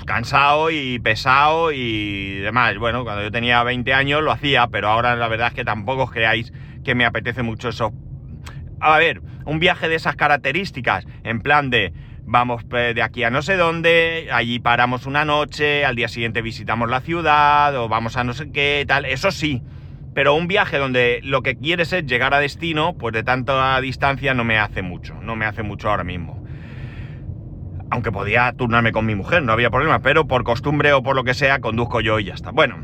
cansado 0.06 0.70
y 0.70 0.98
pesado 1.00 1.72
y 1.72 2.36
demás. 2.36 2.78
Bueno, 2.78 3.04
cuando 3.04 3.22
yo 3.22 3.30
tenía 3.30 3.62
20 3.62 3.92
años 3.92 4.22
lo 4.22 4.32
hacía, 4.32 4.68
pero 4.68 4.88
ahora 4.88 5.16
la 5.16 5.28
verdad 5.28 5.48
es 5.48 5.54
que 5.54 5.64
tampoco 5.64 6.04
os 6.04 6.10
creáis 6.10 6.52
que 6.84 6.94
me 6.94 7.04
apetece 7.04 7.42
mucho 7.42 7.68
eso. 7.68 7.92
A 8.80 8.96
ver, 8.98 9.20
un 9.44 9.58
viaje 9.58 9.88
de 9.88 9.96
esas 9.96 10.16
características, 10.16 11.06
en 11.24 11.40
plan 11.40 11.68
de 11.70 11.92
vamos 12.24 12.68
de 12.68 13.02
aquí 13.02 13.22
a 13.22 13.30
no 13.30 13.42
sé 13.42 13.56
dónde, 13.56 14.28
allí 14.32 14.58
paramos 14.58 15.06
una 15.06 15.24
noche, 15.24 15.84
al 15.84 15.94
día 15.96 16.08
siguiente 16.08 16.42
visitamos 16.42 16.90
la 16.90 17.00
ciudad 17.00 17.76
o 17.76 17.88
vamos 17.88 18.16
a 18.16 18.24
no 18.24 18.32
sé 18.32 18.50
qué, 18.50 18.84
tal, 18.86 19.04
eso 19.04 19.30
sí. 19.30 19.62
Pero 20.14 20.34
un 20.34 20.48
viaje 20.48 20.78
donde 20.78 21.20
lo 21.22 21.42
que 21.42 21.56
quieres 21.56 21.92
es 21.92 22.06
llegar 22.06 22.32
a 22.32 22.38
destino, 22.40 22.96
pues 22.96 23.12
de 23.12 23.22
tanta 23.22 23.78
distancia 23.82 24.32
no 24.32 24.44
me 24.44 24.58
hace 24.58 24.80
mucho, 24.80 25.14
no 25.20 25.36
me 25.36 25.44
hace 25.44 25.62
mucho 25.62 25.90
ahora 25.90 26.04
mismo 26.04 26.45
aunque 27.90 28.12
podía 28.12 28.52
turnarme 28.52 28.92
con 28.92 29.06
mi 29.06 29.14
mujer, 29.14 29.42
no 29.42 29.52
había 29.52 29.70
problema, 29.70 30.00
pero 30.00 30.26
por 30.26 30.44
costumbre 30.44 30.92
o 30.92 31.02
por 31.02 31.16
lo 31.16 31.24
que 31.24 31.34
sea, 31.34 31.60
conduzco 31.60 32.00
yo 32.00 32.18
y 32.18 32.24
ya 32.24 32.34
está. 32.34 32.50
Bueno, 32.50 32.76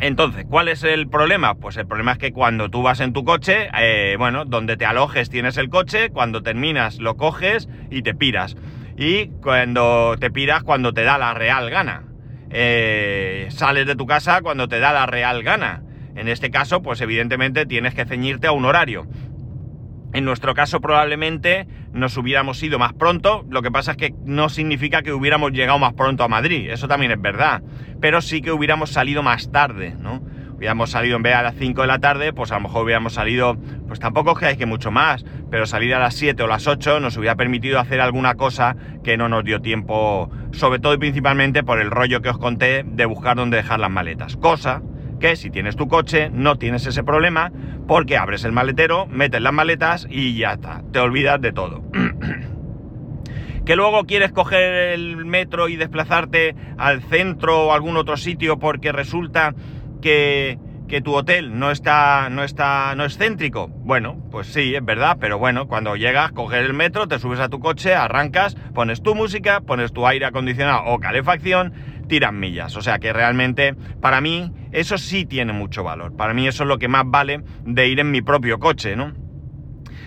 entonces, 0.00 0.44
¿cuál 0.48 0.68
es 0.68 0.82
el 0.82 1.08
problema? 1.08 1.54
Pues 1.54 1.76
el 1.76 1.86
problema 1.86 2.12
es 2.12 2.18
que 2.18 2.32
cuando 2.32 2.68
tú 2.68 2.82
vas 2.82 3.00
en 3.00 3.12
tu 3.12 3.24
coche, 3.24 3.68
eh, 3.78 4.16
bueno, 4.18 4.44
donde 4.44 4.76
te 4.76 4.86
alojes 4.86 5.30
tienes 5.30 5.56
el 5.56 5.70
coche, 5.70 6.10
cuando 6.10 6.42
terminas 6.42 6.98
lo 6.98 7.16
coges 7.16 7.68
y 7.90 8.02
te 8.02 8.14
piras. 8.14 8.56
Y 8.96 9.28
cuando 9.42 10.16
te 10.18 10.30
piras, 10.30 10.62
cuando 10.62 10.92
te 10.92 11.04
da 11.04 11.18
la 11.18 11.34
real 11.34 11.70
gana. 11.70 12.04
Eh, 12.50 13.48
sales 13.50 13.86
de 13.86 13.96
tu 13.96 14.06
casa 14.06 14.40
cuando 14.42 14.68
te 14.68 14.78
da 14.78 14.92
la 14.92 15.06
real 15.06 15.42
gana. 15.42 15.82
En 16.16 16.28
este 16.28 16.50
caso, 16.50 16.82
pues 16.82 17.00
evidentemente 17.00 17.66
tienes 17.66 17.94
que 17.94 18.04
ceñirte 18.04 18.46
a 18.46 18.52
un 18.52 18.64
horario. 18.64 19.06
En 20.14 20.24
nuestro 20.24 20.54
caso 20.54 20.80
probablemente 20.80 21.66
nos 21.92 22.16
hubiéramos 22.16 22.62
ido 22.62 22.78
más 22.78 22.92
pronto, 22.92 23.44
lo 23.50 23.62
que 23.62 23.72
pasa 23.72 23.90
es 23.90 23.96
que 23.96 24.14
no 24.24 24.48
significa 24.48 25.02
que 25.02 25.12
hubiéramos 25.12 25.50
llegado 25.50 25.80
más 25.80 25.92
pronto 25.94 26.22
a 26.22 26.28
Madrid, 26.28 26.70
eso 26.70 26.86
también 26.86 27.10
es 27.10 27.20
verdad, 27.20 27.62
pero 28.00 28.22
sí 28.22 28.40
que 28.40 28.52
hubiéramos 28.52 28.90
salido 28.90 29.24
más 29.24 29.50
tarde, 29.50 29.96
¿no? 29.98 30.22
hubiéramos 30.56 30.90
salido 30.90 31.16
en 31.16 31.22
vez 31.24 31.32
de 31.32 31.38
a 31.38 31.42
las 31.42 31.56
5 31.56 31.80
de 31.80 31.86
la 31.88 31.98
tarde, 31.98 32.32
pues 32.32 32.52
a 32.52 32.54
lo 32.54 32.60
mejor 32.60 32.84
hubiéramos 32.84 33.14
salido, 33.14 33.56
pues 33.88 33.98
tampoco 33.98 34.30
es 34.30 34.38
que 34.38 34.46
hay 34.46 34.56
que 34.56 34.66
mucho 34.66 34.92
más, 34.92 35.24
pero 35.50 35.66
salir 35.66 35.92
a 35.94 35.98
las 35.98 36.14
7 36.14 36.40
o 36.44 36.46
las 36.46 36.68
8 36.68 37.00
nos 37.00 37.16
hubiera 37.16 37.34
permitido 37.34 37.80
hacer 37.80 38.00
alguna 38.00 38.36
cosa 38.36 38.76
que 39.02 39.16
no 39.16 39.28
nos 39.28 39.44
dio 39.44 39.60
tiempo, 39.60 40.30
sobre 40.52 40.78
todo 40.78 40.94
y 40.94 40.98
principalmente 40.98 41.64
por 41.64 41.80
el 41.80 41.90
rollo 41.90 42.22
que 42.22 42.28
os 42.28 42.38
conté 42.38 42.84
de 42.86 43.04
buscar 43.04 43.36
dónde 43.36 43.56
dejar 43.56 43.80
las 43.80 43.90
maletas. 43.90 44.36
Cosa 44.36 44.80
que 45.24 45.36
si 45.36 45.48
tienes 45.48 45.74
tu 45.74 45.88
coche 45.88 46.28
no 46.28 46.56
tienes 46.56 46.86
ese 46.86 47.02
problema 47.02 47.50
porque 47.88 48.18
abres 48.18 48.44
el 48.44 48.52
maletero, 48.52 49.06
metes 49.06 49.40
las 49.40 49.54
maletas 49.54 50.06
y 50.10 50.36
ya 50.36 50.52
está, 50.52 50.82
te 50.92 50.98
olvidas 50.98 51.40
de 51.40 51.50
todo. 51.50 51.82
que 53.64 53.74
luego 53.74 54.04
quieres 54.04 54.32
coger 54.32 54.92
el 54.92 55.24
metro 55.24 55.70
y 55.70 55.76
desplazarte 55.76 56.54
al 56.76 57.00
centro 57.04 57.68
o 57.68 57.72
algún 57.72 57.96
otro 57.96 58.18
sitio 58.18 58.58
porque 58.58 58.92
resulta 58.92 59.54
que, 60.02 60.58
que 60.88 61.00
tu 61.00 61.14
hotel 61.14 61.58
no 61.58 61.70
está, 61.70 62.28
no 62.28 62.44
está, 62.44 62.94
no 62.94 63.06
es 63.06 63.16
céntrico. 63.16 63.68
Bueno, 63.68 64.22
pues 64.30 64.48
sí, 64.48 64.74
es 64.74 64.84
verdad, 64.84 65.16
pero 65.18 65.38
bueno, 65.38 65.68
cuando 65.68 65.96
llegas, 65.96 66.32
coges 66.32 66.60
el 66.60 66.74
metro, 66.74 67.08
te 67.08 67.18
subes 67.18 67.40
a 67.40 67.48
tu 67.48 67.60
coche, 67.60 67.94
arrancas, 67.94 68.56
pones 68.74 69.02
tu 69.02 69.14
música, 69.14 69.62
pones 69.62 69.90
tu 69.94 70.06
aire 70.06 70.26
acondicionado 70.26 70.84
o 70.84 71.00
calefacción, 71.00 71.72
tiras 72.06 72.32
millas. 72.32 72.76
O 72.76 72.82
sea 72.82 72.98
que 72.98 73.12
realmente, 73.12 73.74
para 74.00 74.20
mí, 74.20 74.52
eso 74.72 74.98
sí 74.98 75.26
tiene 75.26 75.52
mucho 75.52 75.84
valor. 75.84 76.16
Para 76.16 76.34
mí 76.34 76.46
eso 76.46 76.64
es 76.64 76.68
lo 76.68 76.78
que 76.78 76.88
más 76.88 77.04
vale 77.06 77.42
de 77.64 77.88
ir 77.88 78.00
en 78.00 78.10
mi 78.10 78.22
propio 78.22 78.58
coche, 78.58 78.96
¿no? 78.96 79.12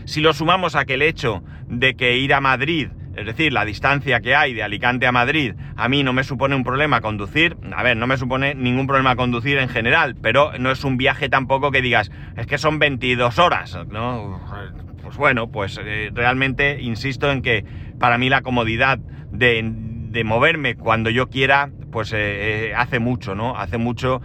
Si 0.06 0.22
lo 0.22 0.34
sumamos 0.34 0.75
a 0.75 0.86
que 0.86 0.94
el 0.94 1.01
hecho 1.01 1.44
de 1.68 1.96
que 1.96 2.18
ir 2.18 2.34
a 2.34 2.39
Madrid 2.39 2.89
es 3.18 3.25
decir, 3.25 3.51
la 3.51 3.66
distancia 3.66 4.20
que 4.20 4.36
hay 4.36 4.54
de 4.54 4.62
Alicante 4.62 5.08
a 5.08 5.12
Madrid, 5.12 5.56
a 5.75 5.89
mí 5.89 6.04
no 6.04 6.13
me 6.13 6.24
supone 6.24 6.56
un 6.56 6.63
problema 6.63 7.01
conducir. 7.01 7.58
A 7.75 7.82
ver, 7.82 7.98
no 7.98 8.06
me 8.06 8.16
supone 8.16 8.54
ningún 8.54 8.86
problema 8.86 9.16
conducir 9.16 9.58
en 9.58 9.70
general, 9.70 10.16
pero 10.22 10.51
no 10.60 10.70
es 10.70 10.84
un 10.84 10.98
viaje 10.98 11.27
tampoco 11.27 11.72
que 11.72 11.82
digas, 11.82 12.12
es 12.38 12.46
que 12.46 12.60
son 12.60 12.77
22 12.77 13.39
horas, 13.39 13.75
¿no? 13.89 14.39
Pues 15.01 15.18
bueno, 15.18 15.50
pues 15.50 15.80
eh, 15.84 16.12
realmente 16.13 16.80
insisto 16.80 17.32
en 17.32 17.42
que 17.42 17.66
para 18.00 18.20
mí 18.20 18.30
la 18.30 18.42
comodidad 18.42 19.00
de, 19.32 19.63
moverme 20.24 20.75
cuando 20.75 21.10
yo 21.10 21.27
quiera, 21.27 21.72
pues 21.98 22.13
eh, 22.13 22.68
eh, 22.68 22.74
hace 22.75 23.00
mucho, 23.00 23.34
¿no? 23.34 23.58
Hace 23.58 23.80
mucho. 23.80 24.22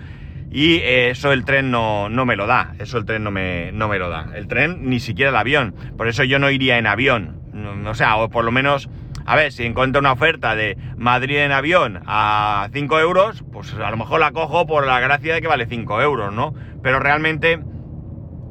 Y 0.51 0.81
eso 0.83 1.33
el 1.33 1.47
tren 1.47 1.71
no, 1.71 2.11
no, 2.11 2.27
me 2.27 2.37
lo 2.37 2.47
da, 2.47 2.75
eso 2.79 2.99
el 2.99 3.07
tren 3.07 3.25
no 3.25 3.31
me, 3.31 3.73
no 3.73 3.89
me 3.89 3.99
lo 3.99 4.11
da. 4.11 4.29
El 4.35 4.47
tren 4.47 4.91
ni 4.91 5.01
siquiera 5.01 5.31
el 5.31 5.37
avión, 5.37 5.75
por 5.97 6.07
eso 6.07 6.23
yo 6.23 6.39
no 6.39 6.51
iría 6.51 6.77
en 6.77 6.87
avión 6.87 7.43
o 7.87 7.95
sea, 7.95 8.17
o 8.17 8.29
por 8.29 8.45
lo 8.45 8.53
menos, 8.53 8.89
a 9.25 9.37
ver, 9.37 9.53
si 9.53 9.65
encuentro 9.65 10.01
una 10.01 10.13
oferta 10.13 10.55
de 10.55 10.77
Madrid 10.97 11.39
en 11.39 11.53
avión 11.53 12.03
a 12.07 12.69
5 12.73 13.01
euros, 13.01 13.45
pues 13.53 13.73
a 13.75 13.91
lo 13.91 13.97
mejor 13.97 14.21
la 14.21 14.33
cojo 14.33 14.67
por 14.67 14.87
la 14.87 15.01
gracia 15.01 15.35
de 15.35 15.41
que 15.41 15.49
vale 15.49 15.67
5 15.67 16.03
euros, 16.03 16.33
¿no? 16.33 16.55
Pero 16.83 16.99
realmente 16.99 17.59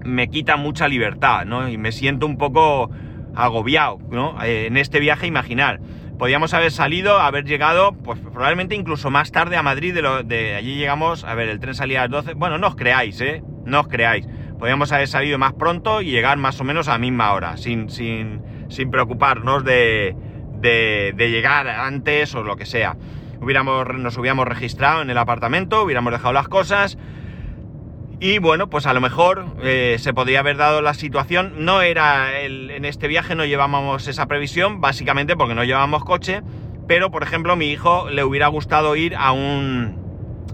me 0.03 0.29
quita 0.29 0.57
mucha 0.57 0.87
libertad, 0.87 1.45
¿no? 1.45 1.67
Y 1.69 1.77
me 1.77 1.91
siento 1.91 2.25
un 2.25 2.37
poco 2.37 2.89
agobiado, 3.35 3.99
¿no? 4.09 4.41
Eh, 4.43 4.67
en 4.67 4.77
este 4.77 4.99
viaje, 4.99 5.27
imaginar. 5.27 5.79
Podíamos 6.21 6.53
haber 6.53 6.71
salido, 6.71 7.19
haber 7.19 7.45
llegado, 7.45 7.93
pues 7.93 8.19
probablemente 8.19 8.75
incluso 8.75 9.09
más 9.09 9.31
tarde 9.31 9.57
a 9.57 9.63
Madrid, 9.63 9.91
de, 9.91 10.03
lo, 10.03 10.21
de 10.21 10.53
allí 10.53 10.75
llegamos, 10.75 11.23
a 11.23 11.33
ver, 11.33 11.49
el 11.49 11.59
tren 11.59 11.73
salía 11.73 12.03
a 12.03 12.03
las 12.03 12.11
12, 12.11 12.33
bueno, 12.35 12.59
no 12.59 12.67
os 12.67 12.75
creáis, 12.75 13.19
¿eh? 13.21 13.41
No 13.65 13.79
os 13.79 13.87
creáis. 13.87 14.27
Podíamos 14.59 14.91
haber 14.91 15.07
salido 15.07 15.39
más 15.39 15.53
pronto 15.53 15.99
y 15.99 16.11
llegar 16.11 16.37
más 16.37 16.61
o 16.61 16.63
menos 16.63 16.87
a 16.89 16.91
la 16.91 16.97
misma 16.99 17.33
hora, 17.33 17.57
sin, 17.57 17.89
sin, 17.89 18.43
sin 18.69 18.91
preocuparnos 18.91 19.63
de, 19.63 20.15
llegar 20.61 21.67
antes 21.67 22.35
o 22.35 22.43
lo 22.43 22.55
que 22.55 22.67
sea. 22.67 22.97
Hubiéramos, 23.41 23.87
nos 23.95 24.15
hubiéramos 24.15 24.47
registrado 24.47 25.01
en 25.01 25.09
el 25.09 25.17
apartamento, 25.17 25.81
hubiéramos 25.81 26.13
dejado 26.13 26.33
las 26.33 26.47
cosas 26.47 26.99
y 28.21 28.37
bueno, 28.37 28.69
pues 28.69 28.85
a 28.85 28.93
lo 28.93 29.01
mejor 29.01 29.47
eh, 29.63 29.97
se 29.99 30.13
podría 30.13 30.41
haber 30.41 30.55
dado 30.55 30.83
la 30.83 30.93
situación. 30.93 31.65
No 31.65 31.81
era 31.81 32.39
en 32.39 32.85
este 32.85 33.07
viaje, 33.07 33.33
no 33.33 33.45
llevábamos 33.45 34.07
esa 34.07 34.27
previsión, 34.27 34.79
básicamente 34.79 35.35
porque 35.35 35.55
no 35.55 35.63
llevábamos 35.63 36.05
coche, 36.05 36.43
pero 36.87 37.09
por 37.09 37.23
ejemplo, 37.23 37.55
mi 37.55 37.71
hijo 37.71 38.09
le 38.11 38.23
hubiera 38.23 38.47
gustado 38.47 38.95
ir 38.95 39.15
a 39.15 39.31
un 39.31 39.99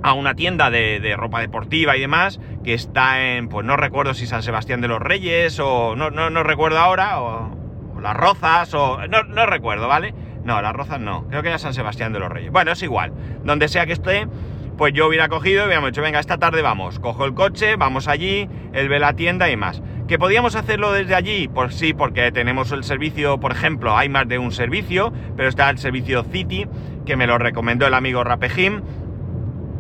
a 0.02 0.14
una 0.14 0.36
tienda 0.36 0.70
de, 0.70 1.16
ropa 1.18 1.42
deportiva 1.42 1.98
y 1.98 2.02
demás 2.02 2.40
que 2.64 2.74
está 2.74 3.34
en, 3.34 3.50
pues 3.50 3.66
no 3.66 3.76
recuerdo 3.76 4.14
si 4.14 4.28
San 4.28 4.44
Sebastián 4.44 4.80
de 4.80 4.88
los 4.88 5.02
Reyes 5.02 5.60
o 5.60 5.96
no, 5.96 6.10
no, 6.10 6.30
no 6.30 6.44
recuerdo 6.44 6.78
ahora, 6.78 7.20
o, 7.20 7.52
las 8.00 8.16
Rozas, 8.16 8.74
o. 8.76 9.00
No, 9.08 9.46
recuerdo, 9.46 9.90
¿vale? 9.90 10.14
No, 10.46 10.62
las 10.62 10.74
Rozas 10.74 11.02
no. 11.02 11.28
Creo 11.28 11.42
que 11.42 11.50
era 11.50 11.58
San 11.58 11.74
Sebastián 11.74 12.14
de 12.14 12.20
los 12.20 12.30
Reyes. 12.30 12.52
Bueno, 12.52 12.72
es 12.72 12.82
igual. 12.82 13.12
Donde 13.44 13.68
sea 13.68 13.86
que 13.86 13.94
esté, 13.94 14.28
pues 14.78 14.94
yo 14.94 15.08
hubiera 15.08 15.28
cogido 15.28 15.64
y 15.64 15.66
hubiéramos 15.66 15.92
dicho, 15.92 16.02
venga, 16.02 16.20
esta 16.20 16.38
tarde 16.38 16.62
vamos. 16.62 17.00
Cojo 17.00 17.26
el 17.26 17.34
coche, 17.34 17.76
vamos 17.76 18.08
allí, 18.08 18.48
él 18.74 18.90
ve 18.90 19.00
la 19.00 19.14
tienda 19.14 19.50
y 19.50 19.58
más. 19.58 19.82
¿Que 20.08 20.20
podíamos 20.20 20.56
hacerlo 20.56 20.94
desde 20.94 21.16
allí? 21.16 21.48
Pues 21.48 21.76
sí, 21.76 21.94
porque 21.94 22.32
tenemos 22.32 22.72
el 22.72 22.84
servicio, 22.84 23.40
por 23.40 23.52
ejemplo, 23.52 23.98
hay 23.98 24.08
más 24.08 24.28
de 24.28 24.38
un 24.38 24.52
servicio, 24.52 25.12
pero 25.36 25.50
está 25.50 25.70
el 25.70 25.80
servicio 25.80 26.24
City, 26.24 26.66
que 27.06 27.18
me 27.18 27.28
lo 27.28 27.38
recomendó 27.38 27.88
el 27.88 27.94
amigo 27.94 28.24
Rapejim. 28.24 28.82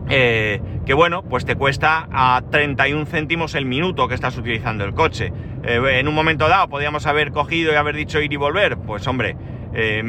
Eh, 0.09 0.61
que 0.85 0.93
bueno, 0.93 1.21
pues 1.23 1.45
te 1.45 1.55
cuesta 1.55 2.07
a 2.11 2.41
31 2.49 3.05
céntimos 3.05 3.55
el 3.55 3.65
minuto 3.65 4.07
que 4.07 4.15
estás 4.15 4.37
utilizando 4.37 4.83
el 4.83 4.93
coche. 4.93 5.31
Eh, 5.63 5.99
en 5.99 6.07
un 6.07 6.15
momento 6.15 6.47
dado 6.47 6.69
podíamos 6.69 7.05
haber 7.05 7.31
cogido 7.31 7.73
y 7.73 7.75
haber 7.75 7.95
dicho 7.95 8.21
ir 8.21 8.31
y 8.31 8.37
volver, 8.37 8.77
pues 8.77 9.05
hombre, 9.07 9.35
eh, 9.73 10.01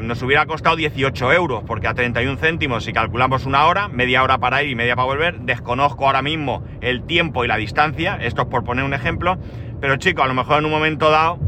nos 0.00 0.22
hubiera 0.22 0.46
costado 0.46 0.76
18 0.76 1.32
euros, 1.32 1.62
porque 1.66 1.88
a 1.88 1.94
31 1.94 2.36
céntimos, 2.38 2.84
si 2.84 2.92
calculamos 2.92 3.46
una 3.46 3.66
hora, 3.66 3.88
media 3.88 4.22
hora 4.22 4.38
para 4.38 4.62
ir 4.62 4.70
y 4.70 4.74
media 4.74 4.96
para 4.96 5.06
volver, 5.06 5.40
desconozco 5.40 6.06
ahora 6.06 6.22
mismo 6.22 6.64
el 6.80 7.04
tiempo 7.04 7.44
y 7.44 7.48
la 7.48 7.56
distancia, 7.56 8.16
esto 8.20 8.42
es 8.42 8.48
por 8.48 8.64
poner 8.64 8.84
un 8.84 8.94
ejemplo, 8.94 9.38
pero 9.80 9.96
chico, 9.96 10.22
a 10.22 10.26
lo 10.26 10.34
mejor 10.34 10.58
en 10.58 10.66
un 10.66 10.70
momento 10.70 11.10
dado, 11.10 11.38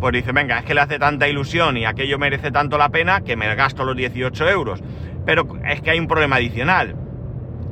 pues 0.00 0.12
dice, 0.12 0.32
venga, 0.32 0.58
es 0.58 0.64
que 0.64 0.74
le 0.74 0.80
hace 0.80 0.98
tanta 0.98 1.28
ilusión 1.28 1.76
y 1.76 1.84
aquello 1.84 2.18
merece 2.18 2.50
tanto 2.50 2.78
la 2.78 2.88
pena 2.88 3.22
que 3.22 3.36
me 3.36 3.52
gasto 3.54 3.84
los 3.84 3.96
18 3.96 4.48
euros. 4.48 4.82
Pero 5.26 5.46
es 5.66 5.82
que 5.82 5.90
hay 5.90 5.98
un 5.98 6.06
problema 6.06 6.36
adicional 6.36 6.94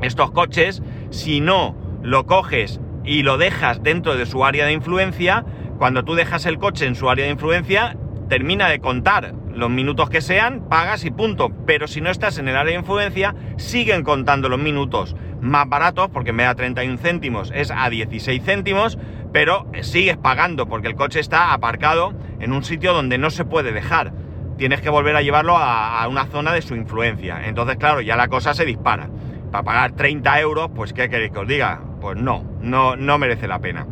estos 0.03 0.31
coches, 0.31 0.83
si 1.11 1.41
no 1.41 1.75
lo 2.03 2.27
coges 2.27 2.81
y 3.05 3.23
lo 3.23 3.39
dejas 3.39 3.83
dentro 3.83 4.17
de 4.17 4.27
su 4.27 4.45
área 4.45 4.67
de 4.67 4.73
influencia, 4.73 5.45
cuando 5.79 6.05
tú 6.05 6.15
dejas 6.15 6.47
el 6.47 6.59
coche 6.59 6.87
en 6.87 6.95
su 6.95 7.09
área 7.09 7.25
de 7.25 7.33
influencia, 7.33 7.97
termina 8.29 8.69
de 8.69 8.81
contar 8.81 9.35
los 9.57 9.71
minutos 9.71 10.11
que 10.11 10.21
sean, 10.21 10.69
pagas 10.69 11.05
y 11.05 11.11
punto. 11.11 11.51
Pero 11.67 11.89
si 11.89 12.01
no 12.01 12.11
estás 12.11 12.39
en 12.39 12.49
el 12.49 12.57
área 12.57 12.75
de 12.75 12.81
influencia, 12.81 13.35
siguen 13.57 14.05
contando 14.05 14.49
los 14.49 14.59
minutos 14.59 15.17
más 15.41 15.69
baratos, 15.69 16.09
porque 16.11 16.31
en 16.31 16.37
vez 16.37 16.47
de 16.47 16.51
a 16.51 16.55
31 16.55 16.99
céntimos 16.99 17.53
es 17.55 17.71
a 17.71 17.89
16 17.89 18.43
céntimos, 18.45 18.99
pero 19.33 19.67
sigues 19.83 20.17
pagando 20.17 20.67
porque 20.67 20.89
el 20.89 20.95
coche 20.95 21.21
está 21.21 21.53
aparcado 21.53 22.15
en 22.41 22.53
un 22.53 22.63
sitio 22.65 22.93
donde 22.93 23.19
no 23.19 23.31
se 23.31 23.45
puede 23.45 23.73
dejar. 23.73 24.13
Tienes 24.57 24.81
que 24.81 24.89
volver 24.89 25.17
a 25.17 25.23
llevarlo 25.23 25.57
a, 25.57 26.03
a 26.03 26.09
una 26.09 26.27
zona 26.27 26.53
de 26.53 26.63
su 26.63 26.75
influencia. 26.75 27.47
Entonces, 27.47 27.77
claro, 27.77 28.01
ya 28.01 28.17
la 28.17 28.29
cosa 28.29 28.55
se 28.55 28.65
dispara 28.65 29.09
para 29.51 29.65
pagar 29.65 29.93
30 29.93 30.41
euros, 30.41 30.71
pues 30.75 30.93
¿qué 30.93 31.09
queréis 31.09 31.33
que 31.33 31.39
os 31.39 31.49
diga? 31.49 31.81
Pues 32.01 32.17
no, 32.17 32.45
no, 32.61 32.97
no 32.97 33.19
merece 33.19 33.49
la 33.49 33.59
pena. 33.59 33.87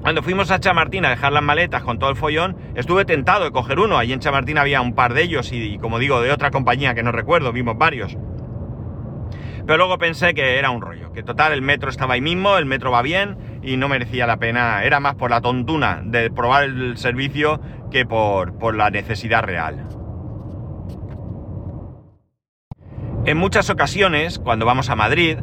Cuando 0.00 0.22
fuimos 0.22 0.50
a 0.50 0.60
Chamartín 0.60 1.04
a 1.04 1.10
dejar 1.10 1.32
las 1.32 1.42
maletas 1.42 1.82
con 1.82 1.98
todo 1.98 2.10
el 2.10 2.16
follón, 2.16 2.56
estuve 2.76 3.04
tentado 3.04 3.44
de 3.44 3.50
coger 3.50 3.80
uno. 3.80 3.98
Allí 3.98 4.12
en 4.12 4.20
Chamartín 4.20 4.56
había 4.56 4.80
un 4.80 4.94
par 4.94 5.12
de 5.12 5.22
ellos 5.22 5.50
y, 5.52 5.78
como 5.78 5.98
digo, 5.98 6.20
de 6.20 6.30
otra 6.30 6.50
compañía 6.50 6.94
que 6.94 7.02
no 7.02 7.12
recuerdo, 7.12 7.52
vimos 7.52 7.76
varios. 7.76 8.16
Pero 9.66 9.76
luego 9.76 9.98
pensé 9.98 10.32
que 10.32 10.58
era 10.58 10.70
un 10.70 10.80
rollo, 10.80 11.12
que 11.12 11.22
total 11.22 11.52
el 11.52 11.60
metro 11.60 11.90
estaba 11.90 12.14
ahí 12.14 12.22
mismo, 12.22 12.56
el 12.56 12.64
metro 12.64 12.90
va 12.90 13.02
bien 13.02 13.36
y 13.62 13.76
no 13.76 13.88
merecía 13.88 14.26
la 14.26 14.38
pena, 14.38 14.82
era 14.82 14.98
más 14.98 15.16
por 15.16 15.30
la 15.30 15.42
tontuna 15.42 16.00
de 16.04 16.30
probar 16.30 16.64
el 16.64 16.96
servicio 16.96 17.60
que 17.90 18.06
por, 18.06 18.56
por 18.56 18.74
la 18.76 18.88
necesidad 18.88 19.42
real. 19.42 19.86
En 23.26 23.36
muchas 23.36 23.68
ocasiones, 23.68 24.38
cuando 24.38 24.64
vamos 24.64 24.88
a 24.88 24.96
Madrid, 24.96 25.36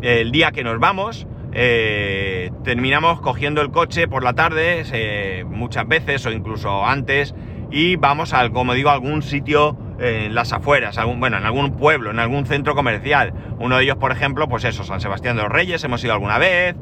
el 0.00 0.30
día 0.30 0.52
que 0.52 0.62
nos 0.62 0.78
vamos, 0.78 1.26
eh, 1.52 2.50
terminamos 2.64 3.20
cogiendo 3.20 3.60
el 3.60 3.70
coche 3.70 4.08
por 4.08 4.22
la 4.22 4.32
tarde, 4.32 4.84
eh, 4.92 5.44
muchas 5.46 5.86
veces 5.86 6.24
o 6.26 6.30
incluso 6.30 6.84
antes, 6.84 7.34
y 7.70 7.96
vamos 7.96 8.32
al, 8.32 8.52
como 8.52 8.74
digo, 8.74 8.90
a 8.90 8.94
algún 8.94 9.22
sitio 9.22 9.76
en 9.98 10.34
las 10.34 10.52
afueras, 10.52 10.98
algún, 10.98 11.20
bueno, 11.20 11.36
en 11.38 11.44
algún 11.44 11.76
pueblo, 11.76 12.10
en 12.10 12.18
algún 12.18 12.44
centro 12.46 12.74
comercial. 12.74 13.32
Uno 13.58 13.76
de 13.76 13.84
ellos, 13.84 13.96
por 13.96 14.12
ejemplo, 14.12 14.48
pues 14.48 14.64
eso, 14.64 14.84
San 14.84 15.00
Sebastián 15.00 15.36
de 15.36 15.42
los 15.42 15.52
Reyes, 15.52 15.82
hemos 15.84 16.02
ido 16.02 16.12
alguna 16.12 16.38
vez. 16.38 16.74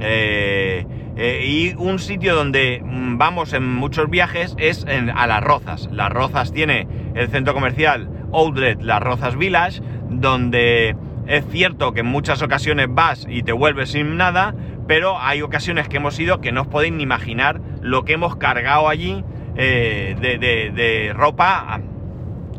Eh, 0.00 0.86
y 1.46 1.74
un 1.74 1.98
sitio 1.98 2.34
donde 2.34 2.80
mm, 2.82 3.18
vamos 3.18 3.52
en 3.52 3.68
muchos 3.68 4.08
viajes 4.08 4.54
es 4.58 4.86
a 5.14 5.26
Las 5.26 5.42
Rozas. 5.42 5.88
Las 5.92 6.10
Rozas 6.10 6.52
tiene 6.52 6.88
el 7.14 7.28
centro 7.28 7.54
comercial 7.54 8.08
Outlet 8.32 8.80
Las 8.82 9.02
Rozas 9.02 9.36
Village, 9.36 9.82
donde 10.08 10.96
es 11.26 11.44
cierto 11.50 11.92
que 11.92 12.00
en 12.00 12.06
muchas 12.06 12.42
ocasiones 12.42 12.88
vas 12.90 13.26
y 13.28 13.42
te 13.42 13.52
vuelves 13.52 13.90
sin 13.90 14.16
nada, 14.16 14.54
pero 14.88 15.18
hay 15.20 15.42
ocasiones 15.42 15.88
que 15.88 15.98
hemos 15.98 16.18
ido 16.18 16.40
que 16.40 16.52
no 16.52 16.62
os 16.62 16.66
podéis 16.66 16.92
ni 16.92 17.02
imaginar 17.02 17.60
lo 17.80 18.04
que 18.04 18.14
hemos 18.14 18.36
cargado 18.36 18.88
allí 18.88 19.24
eh, 19.56 20.16
de, 20.20 21.12
ropa 21.14 21.80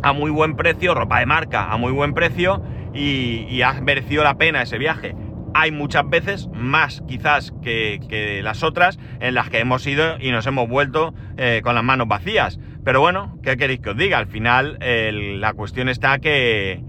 a, 0.02 0.14
muy 0.14 0.32
buen 0.32 0.56
precio, 0.56 0.94
ropa 0.94 1.20
de 1.20 1.26
marca 1.26 1.72
a 1.72 1.78
muy 1.78 1.92
buen 1.92 2.14
precio 2.14 2.64
y, 2.94 3.62
ha 3.62 3.74
merecido 3.82 4.24
la 4.24 4.38
pena 4.38 4.62
ese 4.62 4.78
viaje. 4.78 5.16
hay 5.56 5.72
muchas 5.72 6.10
veces, 6.10 6.50
más 6.54 7.04
quizás 7.08 7.54
que, 7.62 8.40
las 8.44 8.64
otras, 8.64 8.98
en 9.20 9.34
las 9.34 9.50
que 9.50 9.60
hemos 9.60 9.86
ido 9.86 10.18
y 10.20 10.32
nos 10.32 10.48
hemos 10.48 10.70
vuelto 10.70 11.14
eh, 11.38 11.62
con 11.64 11.76
las 11.76 11.84
manos 11.84 12.08
vacías. 12.08 12.60
Pero 12.84 13.02
bueno, 13.02 13.38
¿qué 13.44 13.58
queréis 13.58 13.80
que 13.82 13.92
os 13.92 13.98
diga? 13.98 14.18
Al 14.18 14.28
final 14.28 14.78
la 14.80 15.54
cuestión 15.54 15.88
está 15.90 16.20
que, 16.20 16.84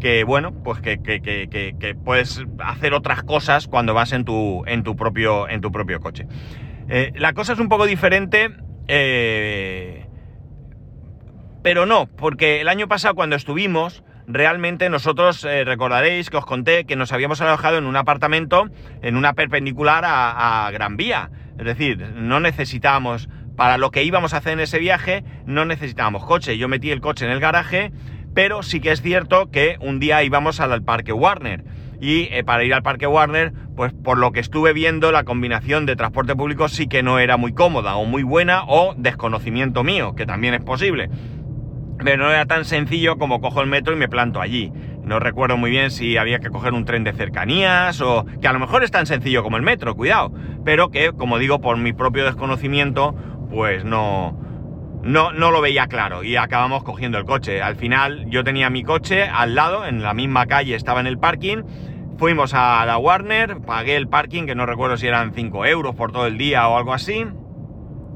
que 0.00 0.24
bueno, 0.24 0.52
pues 0.62 0.80
que, 0.80 0.98
que, 1.00 1.96
puedes 2.04 2.44
hacer 2.58 2.94
otras 2.94 3.22
cosas 3.22 3.66
cuando 3.66 3.94
vas 3.94 4.12
en 4.12 4.24
tu, 4.24 4.64
en 4.66 4.82
tu, 4.82 4.96
propio, 4.96 5.48
en 5.48 5.60
tu 5.60 5.72
propio 5.72 6.00
coche. 6.00 6.26
Eh, 6.88 7.12
la 7.16 7.32
cosa 7.32 7.54
es 7.54 7.58
un 7.58 7.68
poco 7.68 7.86
diferente, 7.86 8.50
eh, 8.88 10.06
pero 11.62 11.86
no, 11.86 12.06
porque 12.06 12.60
el 12.60 12.68
año 12.68 12.86
pasado 12.86 13.14
cuando 13.14 13.34
estuvimos, 13.34 14.04
realmente 14.26 14.88
nosotros 14.88 15.44
eh, 15.44 15.64
recordaréis 15.64 16.30
que 16.30 16.36
os 16.36 16.46
conté 16.46 16.84
que 16.84 16.96
nos 16.96 17.12
habíamos 17.12 17.40
alojado 17.40 17.78
en 17.78 17.86
un 17.86 17.96
apartamento 17.96 18.68
en 19.02 19.16
una 19.16 19.34
perpendicular 19.34 20.04
a, 20.06 20.70
Gran 20.72 20.96
Vía. 20.96 21.30
Es 21.58 21.64
decir, 21.64 21.98
no 22.14 22.40
necesitábamos, 22.40 23.28
para 23.56 23.78
lo 23.78 23.90
que 23.90 24.04
íbamos 24.04 24.34
a 24.34 24.38
hacer 24.38 24.52
en 24.52 24.60
ese 24.60 24.78
viaje, 24.78 25.24
no 25.46 25.64
necesitábamos 25.64 26.24
coche. 26.24 26.58
Yo 26.58 26.68
metí 26.68 26.90
el 26.90 27.00
coche 27.00 27.24
en 27.24 27.30
el 27.30 27.40
garaje, 27.40 27.92
pero 28.36 28.62
sí 28.62 28.80
que 28.80 28.92
es 28.92 29.00
cierto 29.00 29.50
que 29.50 29.78
un 29.80 29.98
día 29.98 30.22
íbamos 30.22 30.60
al, 30.60 30.82
Parque 30.82 31.14
Warner. 31.14 31.64
Y 32.02 32.24
eh, 32.24 32.44
para 32.44 32.64
ir 32.64 32.74
al 32.74 32.82
Parque 32.82 33.06
Warner, 33.06 33.54
pues 33.74 33.94
por 33.94 34.18
lo 34.18 34.30
que 34.30 34.40
estuve 34.40 34.74
viendo, 34.74 35.10
la 35.10 35.24
combinación 35.24 35.86
de 35.86 35.96
transporte 35.96 36.36
público 36.36 36.68
sí 36.68 36.86
que 36.86 37.02
no 37.02 37.18
era 37.18 37.38
muy 37.38 37.54
cómoda 37.54 37.96
o 37.96 38.04
muy 38.04 38.24
buena 38.24 38.64
o 38.66 38.92
desconocimiento 38.94 39.84
mío, 39.84 40.14
que 40.14 40.26
también 40.26 40.52
es 40.52 40.62
posible. 40.62 41.08
Pero 42.04 42.24
no 42.24 42.30
era 42.30 42.44
tan 42.44 42.66
sencillo 42.66 43.16
como 43.16 43.40
cojo 43.40 43.62
el 43.62 43.68
metro 43.68 43.94
y 43.94 43.96
me 43.96 44.06
planto 44.06 44.42
allí. 44.42 44.70
No 45.02 45.18
recuerdo 45.18 45.56
muy 45.56 45.70
bien 45.70 45.90
si 45.90 46.18
había 46.18 46.38
que 46.38 46.50
coger 46.50 46.74
un 46.74 46.84
tren 46.84 47.04
de 47.04 47.14
cercanías 47.14 48.02
o 48.02 48.26
que 48.42 48.48
a 48.48 48.52
lo 48.52 48.58
mejor 48.58 48.84
es 48.84 48.90
tan 48.90 49.06
sencillo 49.06 49.42
como 49.42 49.56
el 49.56 49.62
metro, 49.62 49.96
cuidado. 49.96 50.34
Pero 50.62 50.90
que, 50.90 51.12
como 51.12 51.38
digo, 51.38 51.62
por 51.62 51.78
mi 51.78 51.94
propio 51.94 52.26
desconocimiento, 52.26 53.14
pues 53.48 53.86
no, 53.86 54.38
no, 55.06 55.32
no 55.32 55.52
lo 55.52 55.60
veía 55.60 55.86
claro 55.86 56.24
y 56.24 56.36
acabamos 56.36 56.82
cogiendo 56.82 57.16
el 57.18 57.24
coche. 57.24 57.62
Al 57.62 57.76
final 57.76 58.26
yo 58.28 58.42
tenía 58.42 58.70
mi 58.70 58.82
coche 58.82 59.22
al 59.22 59.54
lado, 59.54 59.86
en 59.86 60.02
la 60.02 60.14
misma 60.14 60.46
calle 60.46 60.74
estaba 60.74 61.00
en 61.00 61.06
el 61.06 61.18
parking. 61.18 61.62
Fuimos 62.18 62.54
a 62.54 62.84
la 62.86 62.98
Warner, 62.98 63.60
pagué 63.60 63.96
el 63.96 64.08
parking, 64.08 64.46
que 64.46 64.54
no 64.54 64.66
recuerdo 64.66 64.96
si 64.96 65.06
eran 65.06 65.32
5 65.32 65.66
euros 65.66 65.94
por 65.94 66.12
todo 66.12 66.26
el 66.26 66.38
día 66.38 66.66
o 66.68 66.76
algo 66.76 66.92
así. 66.92 67.26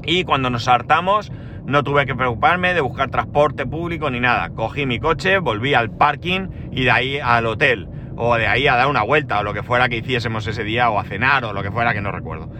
Y 0.03 0.23
cuando 0.23 0.49
nos 0.49 0.67
hartamos, 0.67 1.31
no 1.65 1.83
tuve 1.83 2.05
que 2.05 2.15
preocuparme 2.15 2.73
de 2.73 2.81
buscar 2.81 3.09
transporte 3.09 3.65
público 3.65 4.09
ni 4.09 4.19
nada. 4.19 4.49
Cogí 4.49 4.85
mi 4.85 4.99
coche, 4.99 5.37
volví 5.37 5.73
al 5.73 5.91
parking 5.91 6.47
y 6.71 6.83
de 6.83 6.91
ahí 6.91 7.19
al 7.19 7.45
hotel. 7.45 7.87
O 8.17 8.35
de 8.35 8.47
ahí 8.47 8.67
a 8.67 8.75
dar 8.75 8.87
una 8.87 9.03
vuelta 9.03 9.39
o 9.39 9.43
lo 9.43 9.53
que 9.53 9.63
fuera 9.63 9.87
que 9.87 9.97
hiciésemos 9.97 10.45
ese 10.45 10.63
día 10.63 10.89
o 10.89 10.99
a 10.99 11.05
cenar 11.05 11.45
o 11.45 11.53
lo 11.53 11.63
que 11.63 11.71
fuera 11.71 11.93
que 11.93 12.01
no 12.01 12.11
recuerdo. 12.11 12.51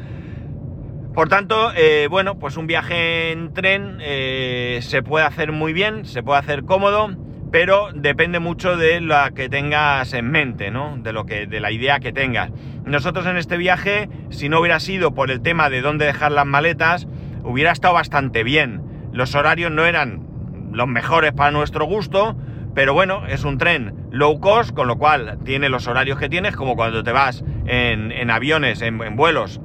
Por 1.14 1.28
tanto, 1.28 1.74
eh, 1.76 2.08
bueno, 2.10 2.40
pues 2.40 2.56
un 2.56 2.68
viaje 2.68 3.32
en 3.32 3.54
tren 3.54 3.98
eh, 4.00 4.80
se 4.82 5.04
puede 5.04 5.26
hacer 5.26 5.52
muy 5.52 5.74
bien, 5.74 6.06
se 6.06 6.24
puede 6.24 6.40
hacer 6.40 6.64
cómodo, 6.64 7.10
pero 7.52 7.90
depende 7.94 8.40
mucho 8.40 8.78
de 8.78 9.02
lo 9.02 9.16
que 9.36 9.50
tengas 9.50 10.14
en 10.14 10.32
mente, 10.32 10.72
¿no? 10.72 10.98
De 10.98 11.12
lo 11.12 11.26
que, 11.26 11.48
de 11.48 11.60
la 11.60 11.70
idea 11.72 12.00
que 12.00 12.14
tengas. 12.14 12.52
Nosotros 12.86 13.26
en 13.26 13.36
este 13.36 13.58
viaje, 13.58 14.10
si 14.30 14.48
no 14.48 14.62
hubiera 14.62 14.80
sido 14.80 15.14
por 15.14 15.32
el 15.32 15.42
tema 15.42 15.70
de 15.70 15.82
dónde 15.82 16.06
dejar 16.06 16.32
las 16.32 16.46
maletas, 16.46 17.08
hubiera 17.44 17.74
estado 17.74 17.94
bastante 17.94 18.44
bien. 18.44 18.82
Los 19.12 19.36
horarios 19.36 19.70
no 19.70 19.86
eran 19.86 20.26
los 20.72 20.88
mejores 20.88 21.34
para 21.34 21.52
nuestro 21.52 21.84
gusto, 21.84 22.38
pero 22.74 22.94
bueno, 22.94 23.28
es 23.28 23.44
un 23.44 23.58
tren 23.58 24.08
low 24.12 24.40
cost, 24.40 24.74
con 24.74 24.88
lo 24.88 24.98
cual 24.98 25.40
tiene 25.44 25.68
los 25.68 25.88
horarios 25.88 26.18
que 26.18 26.30
tienes, 26.30 26.56
como 26.56 26.78
cuando 26.78 27.04
te 27.04 27.12
vas 27.12 27.44
en, 27.66 28.32
aviones, 28.32 28.82
en, 28.82 29.18
vuelos 29.18 29.60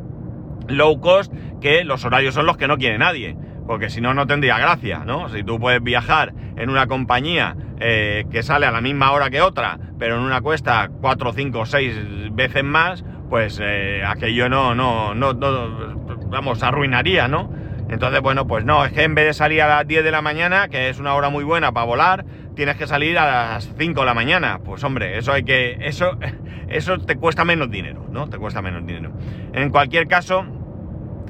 low 0.69 1.01
cost, 1.01 1.33
que 1.61 1.85
los 1.85 2.05
horarios 2.05 2.35
son 2.35 2.47
los 2.47 2.57
que 2.57 2.69
no 2.69 2.77
quiere 2.79 2.99
nadie, 2.99 3.37
porque 3.67 3.91
si 3.91 4.01
no, 4.01 4.15
no 4.15 4.27
tendría 4.27 4.59
gracia, 4.59 5.05
¿no? 5.05 5.29
Si 5.29 5.43
tú 5.43 5.59
puedes 5.59 5.83
viajar 5.83 6.33
en 6.57 6.71
una 6.71 6.87
compañía 6.87 7.57
eh, 7.81 8.25
que 8.31 8.43
sale 8.43 8.67
a 8.67 8.71
la 8.71 8.81
misma 8.81 9.13
hora 9.13 9.31
que 9.31 9.43
otra, 9.43 9.79
pero 9.99 10.17
en 10.17 10.23
una 10.23 10.41
cuesta 10.41 10.89
4, 11.01 11.33
5, 11.33 11.67
6 11.67 11.97
veces 12.33 12.65
más, 12.65 13.05
pues 13.29 13.61
eh, 13.63 14.03
aquello 14.07 14.49
no, 14.49 14.75
no, 14.75 15.15
no, 15.15 15.33
no, 15.33 15.97
vamos, 16.29 16.63
arruinaría, 16.63 17.29
¿no? 17.29 17.51
Entonces, 17.89 18.21
bueno, 18.21 18.47
pues 18.47 18.65
no, 18.65 18.85
es 18.85 18.93
que 18.93 19.05
en 19.05 19.15
vez 19.15 19.27
de 19.27 19.35
salir 19.35 19.63
a 19.63 19.69
las 19.69 19.87
10 19.87 20.03
de 20.03 20.11
la 20.11 20.21
mañana, 20.21 20.69
que 20.69 20.89
es 20.89 20.99
una 20.99 21.15
hora 21.15 21.29
muy 21.29 21.45
buena 21.45 21.73
para 21.73 21.87
volar, 21.87 22.25
tienes 22.55 22.77
que 22.77 22.87
salir 22.87 23.17
a 23.19 23.53
las 23.53 23.73
5 23.79 24.01
de 24.01 24.07
la 24.07 24.15
mañana. 24.15 24.59
Pues 24.65 24.83
hombre, 24.83 25.19
eso 25.19 25.33
hay 25.33 25.45
que. 25.45 25.77
Eso, 25.81 26.19
eso 26.69 26.99
te 26.99 27.17
cuesta 27.17 27.45
menos 27.45 27.71
dinero, 27.71 28.07
¿no? 28.11 28.29
Te 28.29 28.39
cuesta 28.39 28.61
menos 28.61 28.85
dinero. 28.85 29.13
En 29.53 29.71
cualquier 29.71 30.09
caso, 30.09 30.45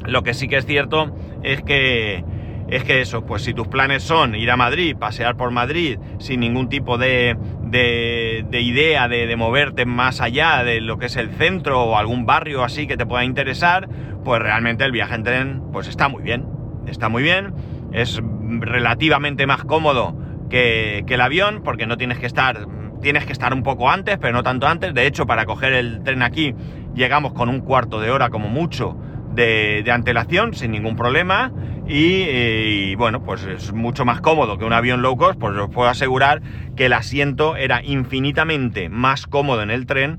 lo 0.04 0.22
que 0.22 0.34
sí 0.34 0.48
que 0.48 0.56
es 0.56 0.66
cierto 0.66 1.14
es 1.42 1.62
que. 1.62 2.24
Es 2.68 2.82
que 2.82 3.00
eso, 3.00 3.24
pues 3.24 3.42
si 3.42 3.54
tus 3.54 3.68
planes 3.68 4.02
son 4.02 4.34
ir 4.34 4.50
a 4.50 4.56
Madrid, 4.56 4.96
pasear 4.96 5.36
por 5.36 5.52
Madrid, 5.52 6.00
sin 6.18 6.40
ningún 6.40 6.68
tipo 6.68 6.98
de, 6.98 7.36
de, 7.62 8.44
de 8.50 8.60
idea 8.60 9.06
de, 9.06 9.28
de 9.28 9.36
moverte 9.36 9.86
más 9.86 10.20
allá 10.20 10.64
de 10.64 10.80
lo 10.80 10.98
que 10.98 11.06
es 11.06 11.14
el 11.14 11.30
centro 11.30 11.84
o 11.84 11.96
algún 11.96 12.26
barrio 12.26 12.64
así 12.64 12.88
que 12.88 12.96
te 12.96 13.06
pueda 13.06 13.22
interesar, 13.22 13.88
pues 14.24 14.42
realmente 14.42 14.82
el 14.84 14.90
viaje 14.90 15.14
en 15.14 15.22
tren 15.22 15.62
pues 15.72 15.86
está 15.86 16.08
muy 16.08 16.24
bien. 16.24 16.56
Está 16.88 17.08
muy 17.08 17.22
bien, 17.22 17.52
es 17.92 18.20
relativamente 18.60 19.46
más 19.46 19.64
cómodo 19.64 20.16
que, 20.48 21.04
el 21.06 21.20
avión 21.20 21.62
porque 21.64 21.86
no 21.86 21.96
tienes 21.96 22.18
que 22.18 22.26
estar 22.26 22.66
tienes 23.00 23.26
que 23.26 23.32
estar 23.32 23.52
un 23.52 23.62
poco 23.62 23.90
antes, 23.90 24.18
pero 24.18 24.32
no 24.32 24.42
tanto 24.42 24.66
antes. 24.66 24.94
De 24.94 25.06
hecho, 25.06 25.26
para 25.26 25.44
coger 25.44 25.72
el 25.74 26.02
tren 26.02 26.22
aquí 26.22 26.54
llegamos 26.94 27.34
con 27.34 27.48
un 27.48 27.60
cuarto 27.60 28.00
de 28.00 28.10
hora 28.10 28.30
como 28.30 28.48
mucho 28.48 28.96
de, 29.36 29.84
antelación, 29.92 30.54
sin 30.54 30.72
ningún 30.72 30.96
problema. 30.96 31.52
Y, 31.86 32.94
bueno, 32.96 33.22
pues 33.22 33.44
es 33.44 33.72
mucho 33.72 34.04
más 34.04 34.20
cómodo 34.20 34.58
que 34.58 34.64
un 34.64 34.72
avión 34.72 35.02
low 35.02 35.16
cost, 35.16 35.38
pues 35.38 35.56
os 35.56 35.70
puedo 35.70 35.88
asegurar 35.88 36.42
que 36.74 36.86
el 36.86 36.92
asiento 36.92 37.56
era 37.56 37.82
infinitamente 37.84 38.88
más 38.88 39.26
cómodo 39.26 39.62
en 39.62 39.70
el 39.70 39.86
tren 39.86 40.18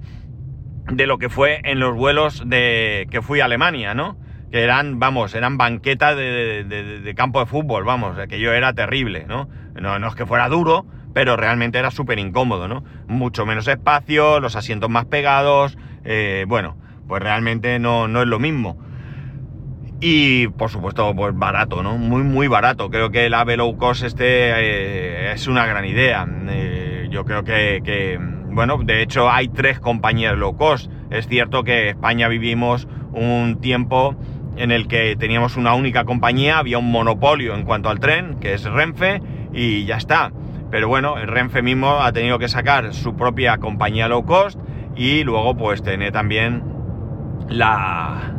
de 0.89 1.05
lo 1.05 1.17
que 1.17 1.29
fue 1.29 1.59
en 1.65 1.79
los 1.79 1.95
vuelos 1.95 2.43
de 2.45 3.07
que 3.11 3.21
fui 3.21 3.41
a 3.41 3.45
Alemania, 3.45 3.93
¿no? 3.93 4.17
Que 4.49 4.63
eran, 4.63 4.99
vamos, 4.99 5.35
eran 5.35 5.57
banquetas 5.57 6.15
de, 6.15 7.13
campo 7.17 7.41
de 7.41 7.47
fútbol, 7.47 7.83
vamos, 7.83 8.17
aquello 8.17 8.53
era 8.53 8.71
terrible, 8.71 9.25
¿no? 9.27 9.49
¿no? 9.75 9.99
No 9.99 10.07
es 10.07 10.15
que 10.15 10.25
fuera 10.25 10.47
duro, 10.47 10.85
pero 11.13 11.35
realmente 11.35 11.77
era 11.79 11.91
súper 11.91 12.17
incómodo, 12.19 12.69
¿no? 12.69 12.85
Mucho 13.07 13.45
menos 13.45 13.67
espacio, 13.67 14.39
los 14.39 14.55
asientos 14.55 14.89
más 14.89 15.05
pegados, 15.05 15.77
eh, 16.05 16.45
bueno, 16.47 16.77
pues 17.09 17.21
realmente 17.21 17.79
no, 17.79 18.07
no 18.07 18.21
es 18.21 18.27
lo 18.27 18.39
mismo. 18.39 18.86
Y 19.99 20.47
por 20.49 20.69
supuesto, 20.69 21.13
pues 21.15 21.35
barato, 21.35 21.81
¿no? 21.81 21.97
Muy, 21.97 22.23
muy 22.23 22.47
barato. 22.47 22.89
Creo 22.89 23.09
que 23.09 23.25
el 23.25 23.33
AVE 23.33 23.57
Low 23.57 23.77
Cost 23.77 24.03
este 24.03 24.25
eh, 24.25 25.31
es 25.33 25.47
una 25.47 25.65
gran 25.65 25.85
idea. 25.85 26.27
Eh, 26.49 27.07
yo 27.09 27.25
creo 27.25 27.43
que, 27.43 28.19
bueno, 28.51 28.77
de 28.83 29.01
hecho 29.01 29.29
hay 29.29 29.47
tres 29.47 29.79
compañías 29.79 30.37
low 30.37 30.55
cost. 30.55 30.91
Es 31.09 31.27
cierto 31.27 31.63
que 31.63 31.89
España 31.89 32.27
vivimos 32.27 32.87
un 33.13 33.59
tiempo 33.59 34.15
en 34.55 34.71
el 34.71 34.87
que 34.87 35.15
teníamos 35.15 35.55
una 35.55 35.73
única 35.73 36.03
compañía, 36.03 36.57
había 36.57 36.77
un 36.79 36.91
monopolio 36.91 37.55
en 37.55 37.63
cuanto 37.63 37.89
al 37.89 37.99
tren, 37.99 38.39
que 38.39 38.53
es 38.53 38.63
Renfe, 38.63 39.21
y 39.53 39.85
ya 39.85 39.97
está. 39.97 40.31
Pero 40.71 40.87
bueno, 40.87 41.17
el 41.17 41.27
Renfe 41.27 41.61
mismo 41.61 42.01
ha 42.01 42.11
tenido 42.11 42.39
que 42.39 42.49
sacar 42.49 42.93
su 42.93 43.15
propia 43.15 43.57
compañía 43.57 44.07
low 44.07 44.25
cost 44.25 44.59
y 44.95 45.23
luego 45.23 45.55
pues 45.55 45.81
tiene 45.81 46.11
también 46.11 46.63
la, 47.49 48.36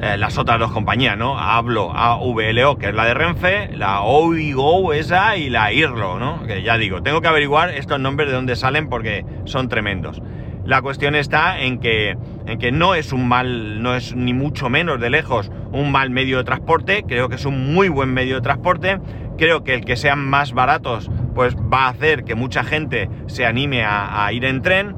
eh, 0.00 0.16
las 0.18 0.38
otras 0.38 0.58
dos 0.58 0.72
compañías, 0.72 1.16
¿no? 1.16 1.38
Hablo 1.38 1.92
AVLO, 1.94 2.78
que 2.78 2.88
es 2.88 2.94
la 2.94 3.04
de 3.04 3.14
Renfe, 3.14 3.70
la 3.76 4.00
OIGO 4.02 4.92
esa 4.92 5.36
y 5.36 5.50
la 5.50 5.72
IRLO, 5.72 6.18
¿no? 6.18 6.42
Que 6.46 6.62
ya 6.62 6.76
digo, 6.76 7.02
tengo 7.02 7.20
que 7.20 7.28
averiguar 7.28 7.70
estos 7.70 8.00
nombres 8.00 8.28
de 8.28 8.34
dónde 8.34 8.56
salen 8.56 8.88
porque 8.88 9.24
son 9.44 9.68
tremendos. 9.68 10.20
La 10.64 10.82
cuestión 10.82 11.14
está 11.14 11.60
en 11.60 11.78
que, 11.78 12.16
en 12.46 12.58
que 12.58 12.72
no 12.72 12.96
es 12.96 13.12
un 13.12 13.28
mal, 13.28 13.82
no 13.82 13.94
es 13.94 14.16
ni 14.16 14.32
mucho 14.32 14.68
menos 14.68 14.98
de 14.98 15.10
lejos 15.10 15.52
un 15.72 15.92
mal 15.92 16.10
medio 16.10 16.38
de 16.38 16.44
transporte, 16.44 17.04
creo 17.06 17.28
que 17.28 17.36
es 17.36 17.44
un 17.44 17.72
muy 17.72 17.88
buen 17.88 18.12
medio 18.12 18.36
de 18.36 18.40
transporte, 18.40 18.98
creo 19.38 19.62
que 19.62 19.74
el 19.74 19.84
que 19.84 19.96
sean 19.96 20.26
más 20.26 20.52
baratos 20.54 21.10
pues 21.34 21.54
va 21.56 21.84
a 21.84 21.88
hacer 21.90 22.24
que 22.24 22.34
mucha 22.34 22.64
gente 22.64 23.10
se 23.26 23.44
anime 23.44 23.84
a 23.84 24.28
ir 24.32 24.44
en 24.44 24.62
tren, 24.62 24.96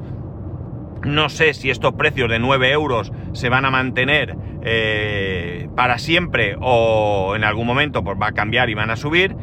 no 1.03 1.29
sé 1.29 1.53
si 1.53 1.69
estos 1.69 1.93
precios 1.93 2.29
de 2.29 2.39
9 2.39 2.71
euros 2.71 3.11
se 3.33 3.49
van 3.49 3.65
a 3.65 3.71
mantener 3.71 4.35
eh, 4.69 5.69
para 5.77 5.97
siempre 5.97 6.57
o 6.59 7.37
en 7.37 7.45
algún 7.45 7.65
momento 7.65 8.03
pues 8.03 8.17
va 8.21 8.27
a 8.27 8.31
cambiar 8.33 8.69
y 8.69 8.73
van 8.73 8.89
a 8.89 8.97
subir. 8.97 9.33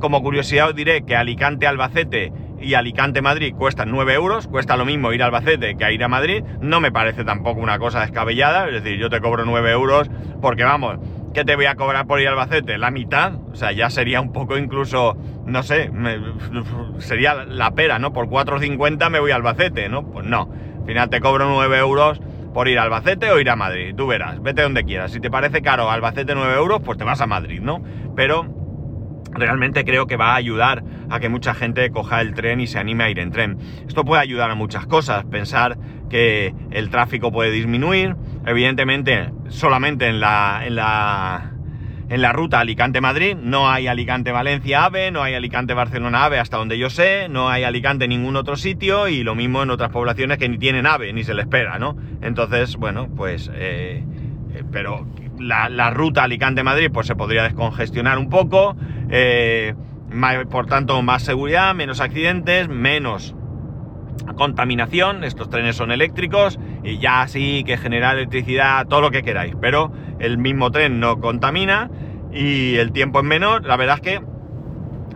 Como 0.00 0.22
curiosidad 0.22 0.70
os 0.70 0.74
diré 0.74 1.04
que 1.04 1.14
Alicante 1.14 1.68
Albacete 1.68 2.32
y 2.60 2.74
Alicante 2.74 3.22
Madrid 3.22 3.54
cuestan 3.56 3.92
9 3.92 4.12
euros, 4.14 4.48
cuesta 4.48 4.76
lo 4.76 4.84
mismo 4.84 5.12
ir 5.12 5.22
a 5.22 5.26
Albacete 5.26 5.76
que 5.76 5.84
a 5.84 5.92
ir 5.92 6.02
a 6.02 6.08
Madrid. 6.08 6.42
No 6.60 6.80
me 6.80 6.90
parece 6.90 7.24
tampoco 7.24 7.60
una 7.60 7.78
cosa 7.78 8.00
descabellada, 8.00 8.66
es 8.66 8.82
decir, 8.82 8.98
yo 8.98 9.08
te 9.08 9.20
cobro 9.20 9.44
9 9.44 9.70
euros 9.70 10.10
porque 10.42 10.64
vamos, 10.64 10.98
¿qué 11.32 11.44
te 11.44 11.54
voy 11.54 11.66
a 11.66 11.76
cobrar 11.76 12.08
por 12.08 12.20
ir 12.20 12.26
a 12.26 12.32
Albacete? 12.32 12.76
La 12.76 12.90
mitad, 12.90 13.34
o 13.52 13.54
sea, 13.54 13.70
ya 13.70 13.88
sería 13.88 14.20
un 14.20 14.32
poco 14.32 14.58
incluso, 14.58 15.16
no 15.46 15.62
sé, 15.62 15.92
sería 16.98 17.34
la 17.34 17.70
pera, 17.70 18.00
¿no? 18.00 18.12
Por 18.12 18.26
4,50 18.26 19.10
me 19.10 19.20
voy 19.20 19.30
a 19.30 19.36
Albacete, 19.36 19.88
¿no? 19.88 20.10
Pues 20.10 20.26
no 20.26 20.50
Al 20.80 20.86
final 20.86 21.08
te 21.08 21.20
cobro 21.20 21.48
9 21.48 21.78
euros 21.78 22.20
por 22.54 22.68
ir 22.68 22.78
a 22.78 22.84
Albacete 22.84 23.30
o 23.30 23.40
ir 23.40 23.50
a 23.50 23.56
Madrid. 23.56 23.94
Tú 23.94 24.06
verás, 24.06 24.40
vete 24.40 24.62
donde 24.62 24.84
quieras. 24.84 25.12
Si 25.12 25.20
te 25.20 25.30
parece 25.30 25.60
caro 25.60 25.90
Albacete 25.90 26.34
9 26.34 26.54
euros, 26.54 26.80
pues 26.82 26.96
te 26.96 27.04
vas 27.04 27.20
a 27.20 27.26
Madrid, 27.26 27.60
¿no? 27.60 27.82
Pero 28.16 28.46
realmente 29.32 29.84
creo 29.84 30.06
que 30.06 30.16
va 30.16 30.32
a 30.32 30.36
ayudar 30.36 30.84
a 31.10 31.18
que 31.18 31.28
mucha 31.28 31.54
gente 31.54 31.90
coja 31.90 32.20
el 32.20 32.34
tren 32.34 32.60
y 32.60 32.68
se 32.68 32.78
anime 32.78 33.04
a 33.04 33.10
ir 33.10 33.18
en 33.18 33.32
tren. 33.32 33.58
Esto 33.86 34.04
puede 34.04 34.22
ayudar 34.22 34.50
a 34.50 34.54
muchas 34.54 34.86
cosas, 34.86 35.24
pensar 35.24 35.76
que 36.08 36.54
el 36.70 36.90
tráfico 36.90 37.32
puede 37.32 37.50
disminuir, 37.50 38.14
evidentemente 38.46 39.32
solamente 39.48 40.06
en 40.06 40.20
la, 40.20 40.62
en 40.64 40.76
la, 40.76 41.53
en 42.08 42.22
la 42.22 42.32
ruta 42.32 42.60
Alicante-Madrid, 42.60 43.36
no 43.40 43.70
hay 43.70 43.86
Alicante-Valencia-AVE, 43.86 45.10
no 45.10 45.22
hay 45.22 45.34
Alicante-Barcelona-AVE 45.34 46.38
hasta 46.38 46.56
donde 46.56 46.78
yo 46.78 46.90
sé, 46.90 47.28
no 47.28 47.48
hay 47.48 47.64
Alicante 47.64 48.04
en 48.04 48.10
ningún 48.10 48.36
otro 48.36 48.56
sitio 48.56 49.08
y 49.08 49.22
lo 49.22 49.34
mismo 49.34 49.62
en 49.62 49.70
otras 49.70 49.90
poblaciones 49.90 50.38
que 50.38 50.48
ni 50.48 50.58
tienen 50.58 50.86
AVE, 50.86 51.12
ni 51.12 51.24
se 51.24 51.34
le 51.34 51.42
espera, 51.42 51.78
¿no? 51.78 51.96
Entonces, 52.22 52.76
bueno, 52.76 53.08
pues... 53.14 53.50
Eh, 53.54 54.04
eh, 54.54 54.62
pero 54.70 55.06
la, 55.38 55.90
ruta 55.90 56.24
Alicante-Madrid 56.24 56.90
pues 56.92 57.06
se 57.06 57.16
podría 57.16 57.42
descongestionar 57.42 58.18
un 58.18 58.30
poco, 58.30 58.76
eh, 59.10 59.74
por 60.50 60.66
tanto 60.66 61.02
más 61.02 61.22
seguridad, 61.22 61.74
menos 61.74 62.00
accidentes, 62.00 62.68
menos 62.68 63.34
contaminación, 64.36 65.24
estos 65.24 65.50
trenes 65.50 65.76
son 65.76 65.90
eléctricos 65.90 66.58
y 66.82 66.98
ya 66.98 67.26
sí 67.28 67.64
que 67.64 67.76
genera 67.76 68.12
electricidad, 68.12 68.86
todo 68.86 69.00
lo 69.00 69.10
que 69.10 69.22
queráis, 69.22 69.54
pero 69.60 69.92
el 70.18 70.38
mismo 70.38 70.70
tren 70.70 71.00
no 71.00 71.20
contamina 71.20 71.90
y 72.32 72.76
el 72.76 72.92
tiempo 72.92 73.20
es 73.20 73.24
menor, 73.24 73.64
la 73.64 73.76
verdad 73.76 73.96
es 73.96 74.00
que 74.00 74.22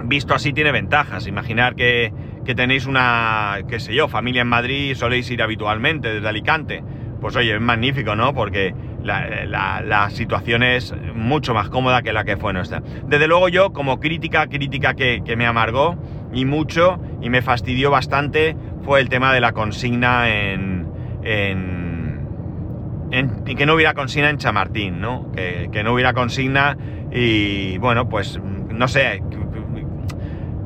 visto 0.05 0.35
así 0.35 0.53
tiene 0.53 0.73
ventajas, 0.73 1.27
imaginar 1.27 1.75
que, 1.75 2.13
que 2.45 2.55
tenéis 2.55 2.87
una, 2.87 3.59
qué 3.69 3.81
sé 3.81 3.95
yo, 3.95 4.09
familia 4.09 4.43
en 4.43 4.49
Madrid 4.49 4.93
y 4.93 4.95
soléis 4.95 5.31
ir 5.31 5.43
habitualmente 5.43 6.15
desde 6.15 6.29
Alicante, 6.29 6.83
pues 7.21 7.37
oye, 7.37 7.55
es 7.55 7.61
magnífico, 7.61 8.15
¿no? 8.15 8.33
Porque 8.33 8.75
la, 9.03 10.09
situación 10.11 10.63
es 10.63 10.95
mucho 11.15 11.55
más 11.55 11.69
cómoda 11.69 12.03
que 12.03 12.13
la 12.13 12.25
que 12.25 12.37
fue 12.37 12.53
nuestra. 12.53 12.83
Desde 13.07 13.27
luego 13.27 13.49
yo, 13.49 13.73
como 13.73 14.01
crítica, 14.01 14.47
crítica 14.47 14.95
que, 14.95 15.23
me 15.37 15.47
amargó 15.47 15.97
y 16.33 16.45
mucho 16.45 16.99
y 17.21 17.31
me 17.31 17.43
fastidió 17.43 17.91
bastante, 17.91 18.57
fue 18.85 19.01
el 19.01 19.09
tema 19.09 19.33
de 19.33 19.41
la 19.41 19.53
consigna 19.53 20.29
en... 20.29 20.87
en, 21.23 22.27
en 23.11 23.45
que 23.45 23.67
no 23.67 23.75
hubiera 23.75 23.95
consigna 23.95 24.31
en 24.31 24.39
Chamartín, 24.39 25.01
¿no? 25.01 25.33
Que, 25.33 25.71
que 25.73 25.83
no 25.83 25.95
hubiera 25.95 26.13
consigna 26.13 26.77
y 27.11 27.79
bueno, 27.79 28.09
pues 28.09 28.39
no 28.71 28.87
sé, 28.87 29.23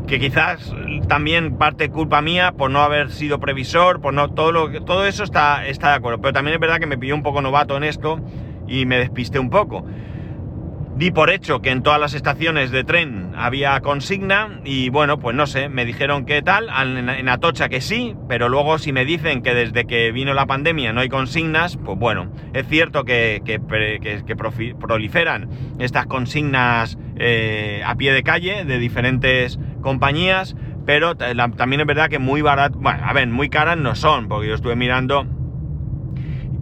que 0.07 0.19
quizás 0.19 0.75
también 1.09 1.57
parte 1.57 1.89
culpa 1.89 2.21
mía 2.21 2.53
por 2.53 2.71
no 2.71 2.81
haber 2.83 3.11
sido 3.11 3.39
previsor, 3.39 4.01
por 4.01 4.13
no 4.13 4.29
todo 4.31 4.53
lo 4.53 4.85
todo 4.85 5.07
eso 5.07 5.25
está 5.25 5.67
está 5.67 5.91
de 5.91 5.95
acuerdo, 5.95 6.21
pero 6.21 6.33
también 6.33 6.55
es 6.55 6.61
verdad 6.61 6.79
que 6.79 6.87
me 6.87 6.99
pilló 6.99 7.15
un 7.15 7.23
poco 7.23 7.41
novato 7.41 7.77
en 7.77 7.85
esto 7.85 8.21
y 8.67 8.87
me 8.87 8.99
despisté 8.99 9.39
un 9.39 9.51
poco. 9.51 9.87
Di 11.03 11.11
por 11.11 11.31
hecho 11.31 11.61
que 11.61 11.71
en 11.71 11.83
todas 11.83 11.99
las 11.99 12.15
estaciones 12.15 12.71
de 12.71 12.85
tren 12.85 13.33
había 13.35 13.81
consigna 13.81 14.61
y 14.65 14.89
bueno, 14.89 15.19
pues 15.19 15.35
no 15.35 15.49
sé, 15.49 15.69
me 15.69 15.85
dijeron 15.85 16.25
que 16.25 16.43
tal, 16.43 16.69
en, 16.69 17.29
Atocha 17.29 17.69
que 17.69 17.81
sí, 17.81 18.15
pero 18.29 18.49
luego 18.49 18.79
si 18.79 18.93
me 18.93 19.05
dicen 19.05 19.43
que 19.43 19.53
desde 19.53 19.85
que 19.85 20.13
vino 20.13 20.33
la 20.33 20.47
pandemia 20.47 20.93
no 20.93 21.01
hay 21.01 21.09
consignas, 21.09 21.77
pues 21.77 21.99
bueno, 21.99 22.31
es 22.55 22.69
cierto 22.69 23.03
que, 23.05 23.43
proliferan 24.79 25.51
estas 25.81 26.07
consignas 26.07 26.97
eh, 27.17 27.83
a 27.85 27.97
pie 27.97 28.13
de 28.13 28.23
calle 28.23 28.65
de 28.65 28.79
diferentes 28.79 29.59
compañías, 29.81 30.55
pero 30.87 31.17
también 31.17 31.81
es 31.81 31.87
verdad 31.89 32.11
que 32.11 32.21
muy 32.21 32.43
barato, 32.43 32.79
bueno, 32.79 33.01
a 33.05 33.13
ver, 33.13 33.27
muy 33.27 33.49
caras 33.49 33.77
no 33.77 33.97
son, 33.97 34.29
porque 34.29 34.47
yo 34.47 34.55
estuve 34.55 34.77
mirando 34.77 35.27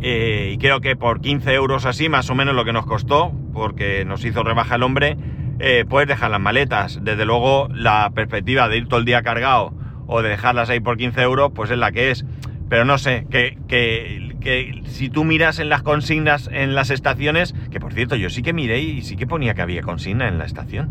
eh, 0.01 0.53
y 0.55 0.59
creo 0.59 0.81
que 0.81 0.97
por 0.97 1.21
15 1.21 1.53
euros 1.55 1.87
así, 1.87 2.09
más 2.09 2.31
o 2.31 2.35
menos 2.35 2.55
lo 2.55 2.65
que 2.65 2.73
nos 2.73 2.87
costó, 2.87 3.33
porque 3.53 4.05
nos 4.05 4.25
hizo 4.25 4.43
rebaja 4.43 4.77
el 4.77 4.83
hombre, 4.83 5.17
eh, 5.59 5.85
puedes 5.89 6.09
dejar 6.09 6.31
las 6.31 6.41
maletas. 6.41 7.01
Desde 7.03 7.25
luego, 7.25 7.69
la 7.73 8.11
perspectiva 8.15 8.69
de 8.69 8.79
ir 8.79 8.89
todo 8.89 9.01
el 9.01 9.07
día 9.07 9.23
cargado 9.23 9.75
o 10.07 10.23
de 10.23 10.31
dejarlas 10.31 10.71
ahí 10.71 10.81
por 10.81 10.97
15 10.97 11.21
euros, 11.23 11.53
pues 11.55 11.71
es 11.71 11.79
la 11.79 11.93
que 11.93 12.11
es. 12.11 12.25
Pero 12.69 12.85
no 12.85 12.99
sé, 12.99 13.27
que, 13.31 13.59
que, 13.69 14.37
que, 14.41 14.83
si 14.87 15.11
tú 15.11 15.25
miras 15.25 15.59
en 15.59 15.69
las 15.69 15.83
consignas 15.83 16.49
en 16.53 16.75
las 16.75 16.91
estaciones, 16.91 17.55
que 17.71 17.81
por 17.81 17.93
cierto, 17.93 18.17
yo 18.17 18.31
sí 18.31 18.43
que 18.43 18.53
miré 18.53 18.79
y 18.81 19.03
sí 19.03 19.17
que 19.17 19.27
ponía 19.27 19.55
que 19.55 19.63
había 19.63 19.83
consigna 19.83 20.29
en 20.29 20.39
la 20.39 20.45
estación 20.45 20.91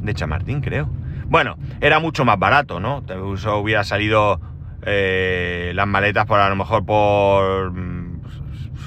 de 0.00 0.14
Chamartín, 0.14 0.62
creo. 0.62 0.88
Bueno, 1.26 1.56
era 1.80 2.00
mucho 2.00 2.24
más 2.24 2.38
barato, 2.38 2.80
¿no? 2.80 3.04
Eso 3.34 3.58
hubiera 3.58 3.84
salido 3.84 4.40
eh, 4.84 5.72
las 5.74 5.86
maletas 5.86 6.26
por 6.26 6.40
a 6.40 6.48
lo 6.48 6.56
mejor 6.56 6.84
por 6.84 7.72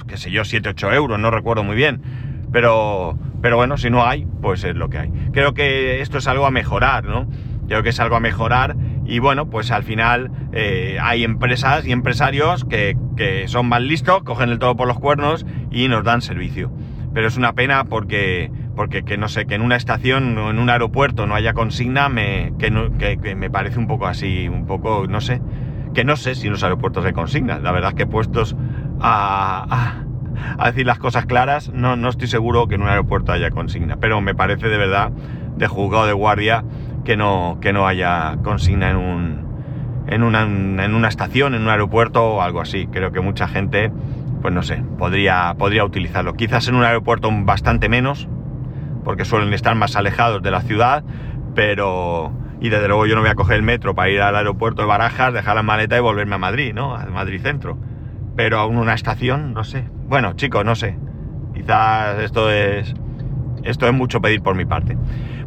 qué 0.08 0.18
sé 0.18 0.32
yo, 0.32 0.46
7, 0.46 0.70
8 0.70 0.94
euros, 0.94 1.20
no 1.20 1.32
recuerdo 1.32 1.64
muy 1.64 1.76
bien. 1.76 2.02
Pero, 2.52 3.18
pero 3.42 3.58
bueno, 3.58 3.78
si 3.78 3.90
no 3.90 4.06
hay, 4.06 4.28
pues 4.42 4.64
es 4.64 4.76
lo 4.76 4.90
que 4.90 5.00
hay. 5.00 5.12
Creo 5.34 5.54
que 5.54 6.02
esto 6.02 6.18
es 6.18 6.28
algo 6.28 6.46
a 6.46 6.52
mejorar, 6.52 7.04
¿no? 7.04 7.28
Creo 7.68 7.84
que 7.84 7.90
es 7.90 8.00
algo 8.00 8.16
a 8.16 8.20
mejorar 8.20 8.76
y 9.06 9.20
bueno, 9.20 9.50
pues 9.50 9.72
al 9.72 9.84
final 9.84 10.32
eh, 10.54 10.98
hay 11.02 11.24
empresas 11.24 11.86
y 11.86 11.92
empresarios 11.92 12.66
que, 12.66 12.96
son 13.48 13.68
más 13.68 13.82
listos, 13.82 14.24
cogen 14.24 14.50
el 14.50 14.60
todo 14.60 14.76
por 14.76 14.88
los 14.88 15.00
cuernos 15.00 15.46
y 15.72 15.88
nos 15.88 16.04
dan 16.04 16.22
servicio. 16.22 16.72
Pero 17.14 17.28
es 17.28 17.38
una 17.38 17.54
pena 17.54 17.86
porque, 17.86 18.52
porque 18.76 19.04
que 19.04 19.18
no 19.18 19.30
sé, 19.30 19.46
que 19.46 19.56
en 19.56 19.62
una 19.62 19.78
estación 19.78 20.38
o 20.38 20.50
en 20.50 20.60
un 20.60 20.70
aeropuerto 20.70 21.26
no 21.28 21.36
haya 21.36 21.54
consigna, 21.54 22.10
me, 22.10 22.54
que, 22.60 22.72
me 23.36 23.50
parece 23.50 23.80
un 23.80 23.88
poco 23.88 24.08
así, 24.08 24.50
un 24.50 24.66
poco, 24.66 25.06
no 25.08 25.22
sé, 25.22 25.40
que 25.96 26.04
no 26.04 26.18
sé 26.18 26.36
si 26.36 26.46
en 26.48 26.54
los 26.54 26.64
aeropuertos 26.64 27.04
hay 27.06 27.14
consigna. 27.14 27.58
La 27.58 27.72
verdad 27.72 27.92
es 27.92 27.96
que 27.96 28.06
puestos 28.06 28.56
a, 29.00 30.04
decir 30.66 30.86
las 30.86 31.00
cosas 31.00 31.26
claras, 31.26 31.72
no, 31.74 31.96
no 31.96 32.10
estoy 32.10 32.28
seguro 32.28 32.68
que 32.68 32.76
en 32.76 32.84
un 32.84 32.90
aeropuerto 32.90 33.32
haya 33.32 33.50
consigna, 33.50 33.96
pero 33.96 34.22
me 34.22 34.36
parece 34.36 34.68
de 34.68 34.78
verdad 34.78 35.12
de 35.56 35.68
juzgado 35.68 36.06
de 36.06 36.14
guardia 36.14 36.64
que 37.06 37.16
no, 37.16 37.58
que 37.62 37.72
no 37.74 37.88
haya 37.88 38.38
consigna 38.44 38.92
en 38.92 38.98
un, 38.98 39.46
en 40.08 40.24
una, 40.24 40.44
en 40.44 40.94
una 40.94 41.08
estación, 41.08 41.56
en 41.56 41.64
un 41.64 41.70
aeropuerto 41.70 42.36
o 42.36 42.42
algo 42.42 42.62
así. 42.62 42.88
Creo 42.88 43.12
que 43.12 43.22
mucha 43.22 43.48
gente, 43.48 43.92
pues 44.42 44.54
no 44.54 44.64
sé, 44.64 44.84
podría, 44.98 45.56
podría 45.58 45.86
utilizarlo. 45.86 46.34
Quizás 46.34 46.68
en 46.68 46.76
un 46.76 46.84
aeropuerto 46.84 47.30
bastante 47.32 47.88
menos, 47.88 48.28
porque 49.06 49.24
suelen 49.24 49.54
estar 49.54 49.76
más 49.76 49.96
alejados 49.96 50.44
de 50.44 50.52
la 50.52 50.62
ciudad, 50.62 51.04
pero... 51.56 52.34
Y 52.66 52.70
desde 52.70 52.88
luego 52.88 53.06
yo 53.06 53.16
no 53.16 53.22
voy 53.22 53.30
a 53.30 53.36
coger 53.36 53.58
el 53.58 53.64
metro 53.64 53.94
para 53.94 54.10
ir 54.10 54.22
al 54.22 54.36
aeropuerto 54.36 54.82
de 54.82 54.88
Barajas, 54.88 55.34
dejar 55.34 55.56
la 55.56 55.64
maleta 55.64 55.98
y 55.98 56.00
volverme 56.00 56.36
a 56.36 56.40
Madrid, 56.40 56.74
¿no? 56.74 56.96
Al 56.96 57.12
Madrid 57.12 57.42
Centro 57.42 57.78
pero 58.36 58.60
aún 58.60 58.78
una 58.78 58.94
estación, 58.94 59.54
no 59.54 59.64
sé. 59.64 59.86
Bueno, 60.08 60.34
chicos, 60.34 60.66
no 60.66 60.76
sé. 60.76 60.98
Quizás 61.54 62.20
esto 62.20 62.52
es. 62.52 62.94
Esto 63.64 63.88
es 63.88 63.94
mucho 63.94 64.22
pedir 64.22 64.42
por 64.42 64.56
mi 64.56 64.66
parte. 64.66 64.98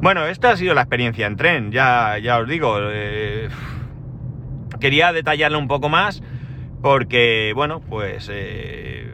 Bueno, 0.01 0.27
esta 0.27 0.51
ha 0.51 0.57
sido 0.57 0.75
la 0.75 0.83
experiencia 0.83 1.27
en 1.27 1.37
tren, 1.37 1.71
ya, 1.71 2.19
ya 2.19 2.39
os 2.39 2.49
digo. 2.49 2.79
Eh, 2.81 3.49
quería 4.81 5.13
detallarlo 5.13 5.59
un 5.59 5.69
poco 5.69 5.89
más 5.89 6.23
porque, 6.83 7.53
bueno, 7.55 7.81
pues 7.81 8.29
eh, 8.33 9.13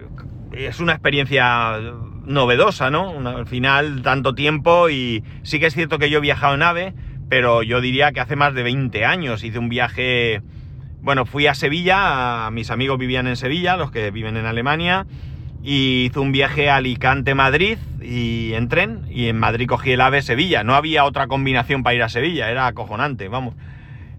es 0.53 0.81
una 0.81 0.93
experiencia 0.93 1.79
novedosa, 2.25 2.91
¿no? 2.91 3.19
Al 3.29 3.47
final, 3.47 4.03
tanto 4.03 4.35
tiempo 4.35 4.89
y 4.89 5.25
sí 5.43 5.59
que 5.59 5.67
es 5.67 5.75
cierto 5.75 5.99
que 5.99 6.09
yo 6.09 6.19
he 6.19 6.23
viajado 6.23 6.55
en 6.55 6.63
AVE, 6.63 6.95
pero 7.29 7.63
yo 7.63 7.81
diría 7.81 8.13
que 8.13 8.21
hace 8.21 8.37
más 8.37 8.55
de 8.55 8.63
20 8.63 9.05
años 9.05 9.45
hice 9.45 9.59
un 9.59 9.69
viaje 9.69 10.43
bueno, 11.05 11.27
fui 11.27 11.47
a 11.47 11.55
Sevilla, 11.55 12.49
mis 12.51 12.71
amigos 12.71 12.99
vivían 12.99 13.27
en 13.27 13.37
Sevilla, 13.37 13.77
los 13.77 13.91
que 13.91 14.11
viven 14.11 14.39
en 14.39 14.47
Alemania, 14.47 15.07
y 15.63 16.07
hice 16.07 16.19
un 16.19 16.33
viaje 16.33 16.71
a 16.71 16.77
Alicante-Madrid 16.77 17.77
y 18.01 18.55
en 18.55 18.69
tren, 18.69 19.03
y 19.11 19.29
en 19.29 19.39
Madrid 19.39 19.67
cogí 19.69 19.93
el 19.93 20.01
AVE 20.01 20.23
Sevilla. 20.23 20.65
No 20.65 20.75
había 20.75 21.05
otra 21.05 21.27
combinación 21.27 21.83
para 21.83 21.95
ir 21.95 22.03
a 22.03 22.09
Sevilla, 22.09 22.51
era 22.51 22.67
acojonante, 22.67 23.29
vamos. 23.29 23.55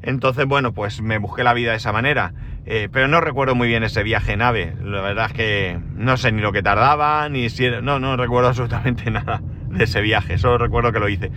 Entonces, 0.03 0.45
bueno, 0.45 0.73
pues 0.73 1.01
me 1.01 1.17
busqué 1.17 1.43
la 1.43 1.55
vida 1.55 1.71
de 1.71 1.77
esa 1.77 1.91
manera. 1.91 2.33
Eh, 2.67 2.87
pero 2.91 3.07
no 3.07 3.19
recuerdo 3.19 3.55
muy 3.55 3.67
bien 3.67 3.83
ese 3.83 4.03
viaje 4.03 4.33
en 4.33 4.43
AVE. 4.43 4.75
La 4.83 5.01
verdad 5.01 5.25
es 5.25 5.33
que 5.33 5.79
no 5.95 6.17
sé 6.17 6.31
ni 6.31 6.41
lo 6.43 6.51
que 6.51 6.61
tardaba, 6.61 7.29
ni 7.29 7.49
si 7.49 7.65
era... 7.65 7.81
No, 7.81 7.99
no 7.99 8.15
recuerdo 8.15 8.49
absolutamente 8.49 9.09
nada 9.09 9.41
de 9.69 9.85
ese 9.85 10.01
viaje. 10.01 10.37
Solo 10.37 10.59
recuerdo 10.59 10.91
que 10.91 10.99
lo 10.99 11.09
hice. 11.09 11.31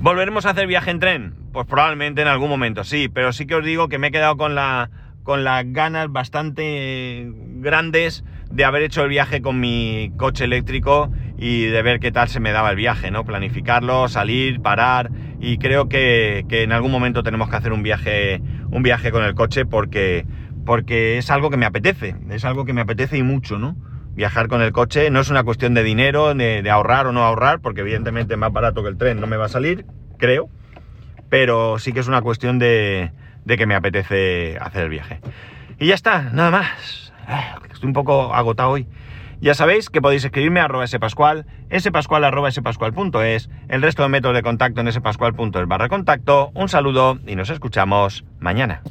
¿Volveremos 0.00 0.46
a 0.46 0.50
hacer 0.50 0.68
viaje 0.68 0.92
en 0.92 1.00
tren? 1.00 1.34
Pues 1.52 1.66
probablemente 1.66 2.22
en 2.22 2.28
algún 2.28 2.48
momento, 2.48 2.84
sí, 2.84 3.08
pero 3.08 3.32
sí 3.32 3.46
que 3.46 3.56
os 3.56 3.64
digo 3.64 3.88
que 3.88 3.98
me 3.98 4.06
he 4.06 4.10
quedado 4.12 4.36
con 4.36 4.54
la 4.54 4.90
con 5.24 5.42
las 5.42 5.64
ganas 5.72 6.10
bastante 6.10 7.30
grandes 7.56 8.24
de 8.50 8.64
haber 8.64 8.82
hecho 8.82 9.02
el 9.02 9.08
viaje 9.10 9.42
con 9.42 9.58
mi 9.58 10.12
coche 10.16 10.44
eléctrico 10.44 11.10
y 11.36 11.64
de 11.64 11.82
ver 11.82 11.98
qué 11.98 12.12
tal 12.12 12.28
se 12.28 12.38
me 12.38 12.52
daba 12.52 12.70
el 12.70 12.76
viaje, 12.76 13.10
¿no? 13.10 13.24
Planificarlo, 13.24 14.08
salir, 14.08 14.60
parar 14.60 15.10
y 15.40 15.58
creo 15.58 15.88
que, 15.88 16.46
que 16.48 16.62
en 16.62 16.70
algún 16.72 16.92
momento 16.92 17.24
tenemos 17.24 17.50
que 17.50 17.56
hacer 17.56 17.72
un 17.72 17.82
viaje, 17.82 18.40
un 18.70 18.84
viaje 18.84 19.10
con 19.10 19.24
el 19.24 19.34
coche 19.34 19.66
porque, 19.66 20.26
porque 20.64 21.18
es 21.18 21.28
algo 21.28 21.50
que 21.50 21.56
me 21.56 21.66
apetece, 21.66 22.14
es 22.30 22.44
algo 22.44 22.64
que 22.64 22.72
me 22.72 22.82
apetece 22.82 23.18
y 23.18 23.24
mucho, 23.24 23.58
¿no? 23.58 23.76
viajar 24.18 24.48
con 24.48 24.60
el 24.60 24.72
coche. 24.72 25.10
No 25.10 25.20
es 25.20 25.30
una 25.30 25.44
cuestión 25.44 25.74
de 25.74 25.84
dinero, 25.84 26.34
de, 26.34 26.68
ahorrar 26.70 27.06
o 27.06 27.12
no 27.12 27.22
ahorrar, 27.22 27.60
porque 27.60 27.80
evidentemente 27.80 28.36
más 28.36 28.52
barato 28.52 28.82
que 28.82 28.88
el 28.88 28.98
tren 28.98 29.20
no 29.20 29.28
me 29.28 29.36
va 29.36 29.46
a 29.46 29.48
salir, 29.48 29.86
creo. 30.18 30.50
Pero 31.30 31.78
sí 31.78 31.92
que 31.92 32.00
es 32.00 32.08
una 32.08 32.20
cuestión 32.20 32.58
de, 32.58 33.12
que 33.46 33.66
me 33.66 33.76
apetece 33.76 34.58
hacer 34.60 34.84
el 34.84 34.90
viaje. 34.90 35.20
Y 35.78 35.86
ya 35.86 35.94
está, 35.94 36.30
nada 36.32 36.50
más. 36.50 37.12
Ah, 37.28 37.60
estoy 37.70 37.86
un 37.86 37.92
poco 37.92 38.34
agotado 38.34 38.70
hoy. 38.70 38.88
Ya 39.40 39.54
sabéis 39.54 39.88
que 39.88 40.02
podéis 40.02 40.24
escribirme 40.24 40.58
a 40.58 40.64
arroba 40.64 40.84
spascual, 40.88 41.46
spascual 41.78 42.24
arroba 42.24 42.50
spascual 42.50 42.92
el 43.68 43.82
resto 43.82 44.02
de 44.02 44.08
métodos 44.08 44.34
de 44.34 44.42
contacto 44.42 44.80
en 44.80 44.92
spascual.es 44.92 45.68
barra 45.68 45.88
contacto. 45.88 46.50
Un 46.54 46.68
saludo 46.68 47.20
y 47.24 47.36
nos 47.36 47.50
escuchamos 47.50 48.24
mañana. 48.40 48.82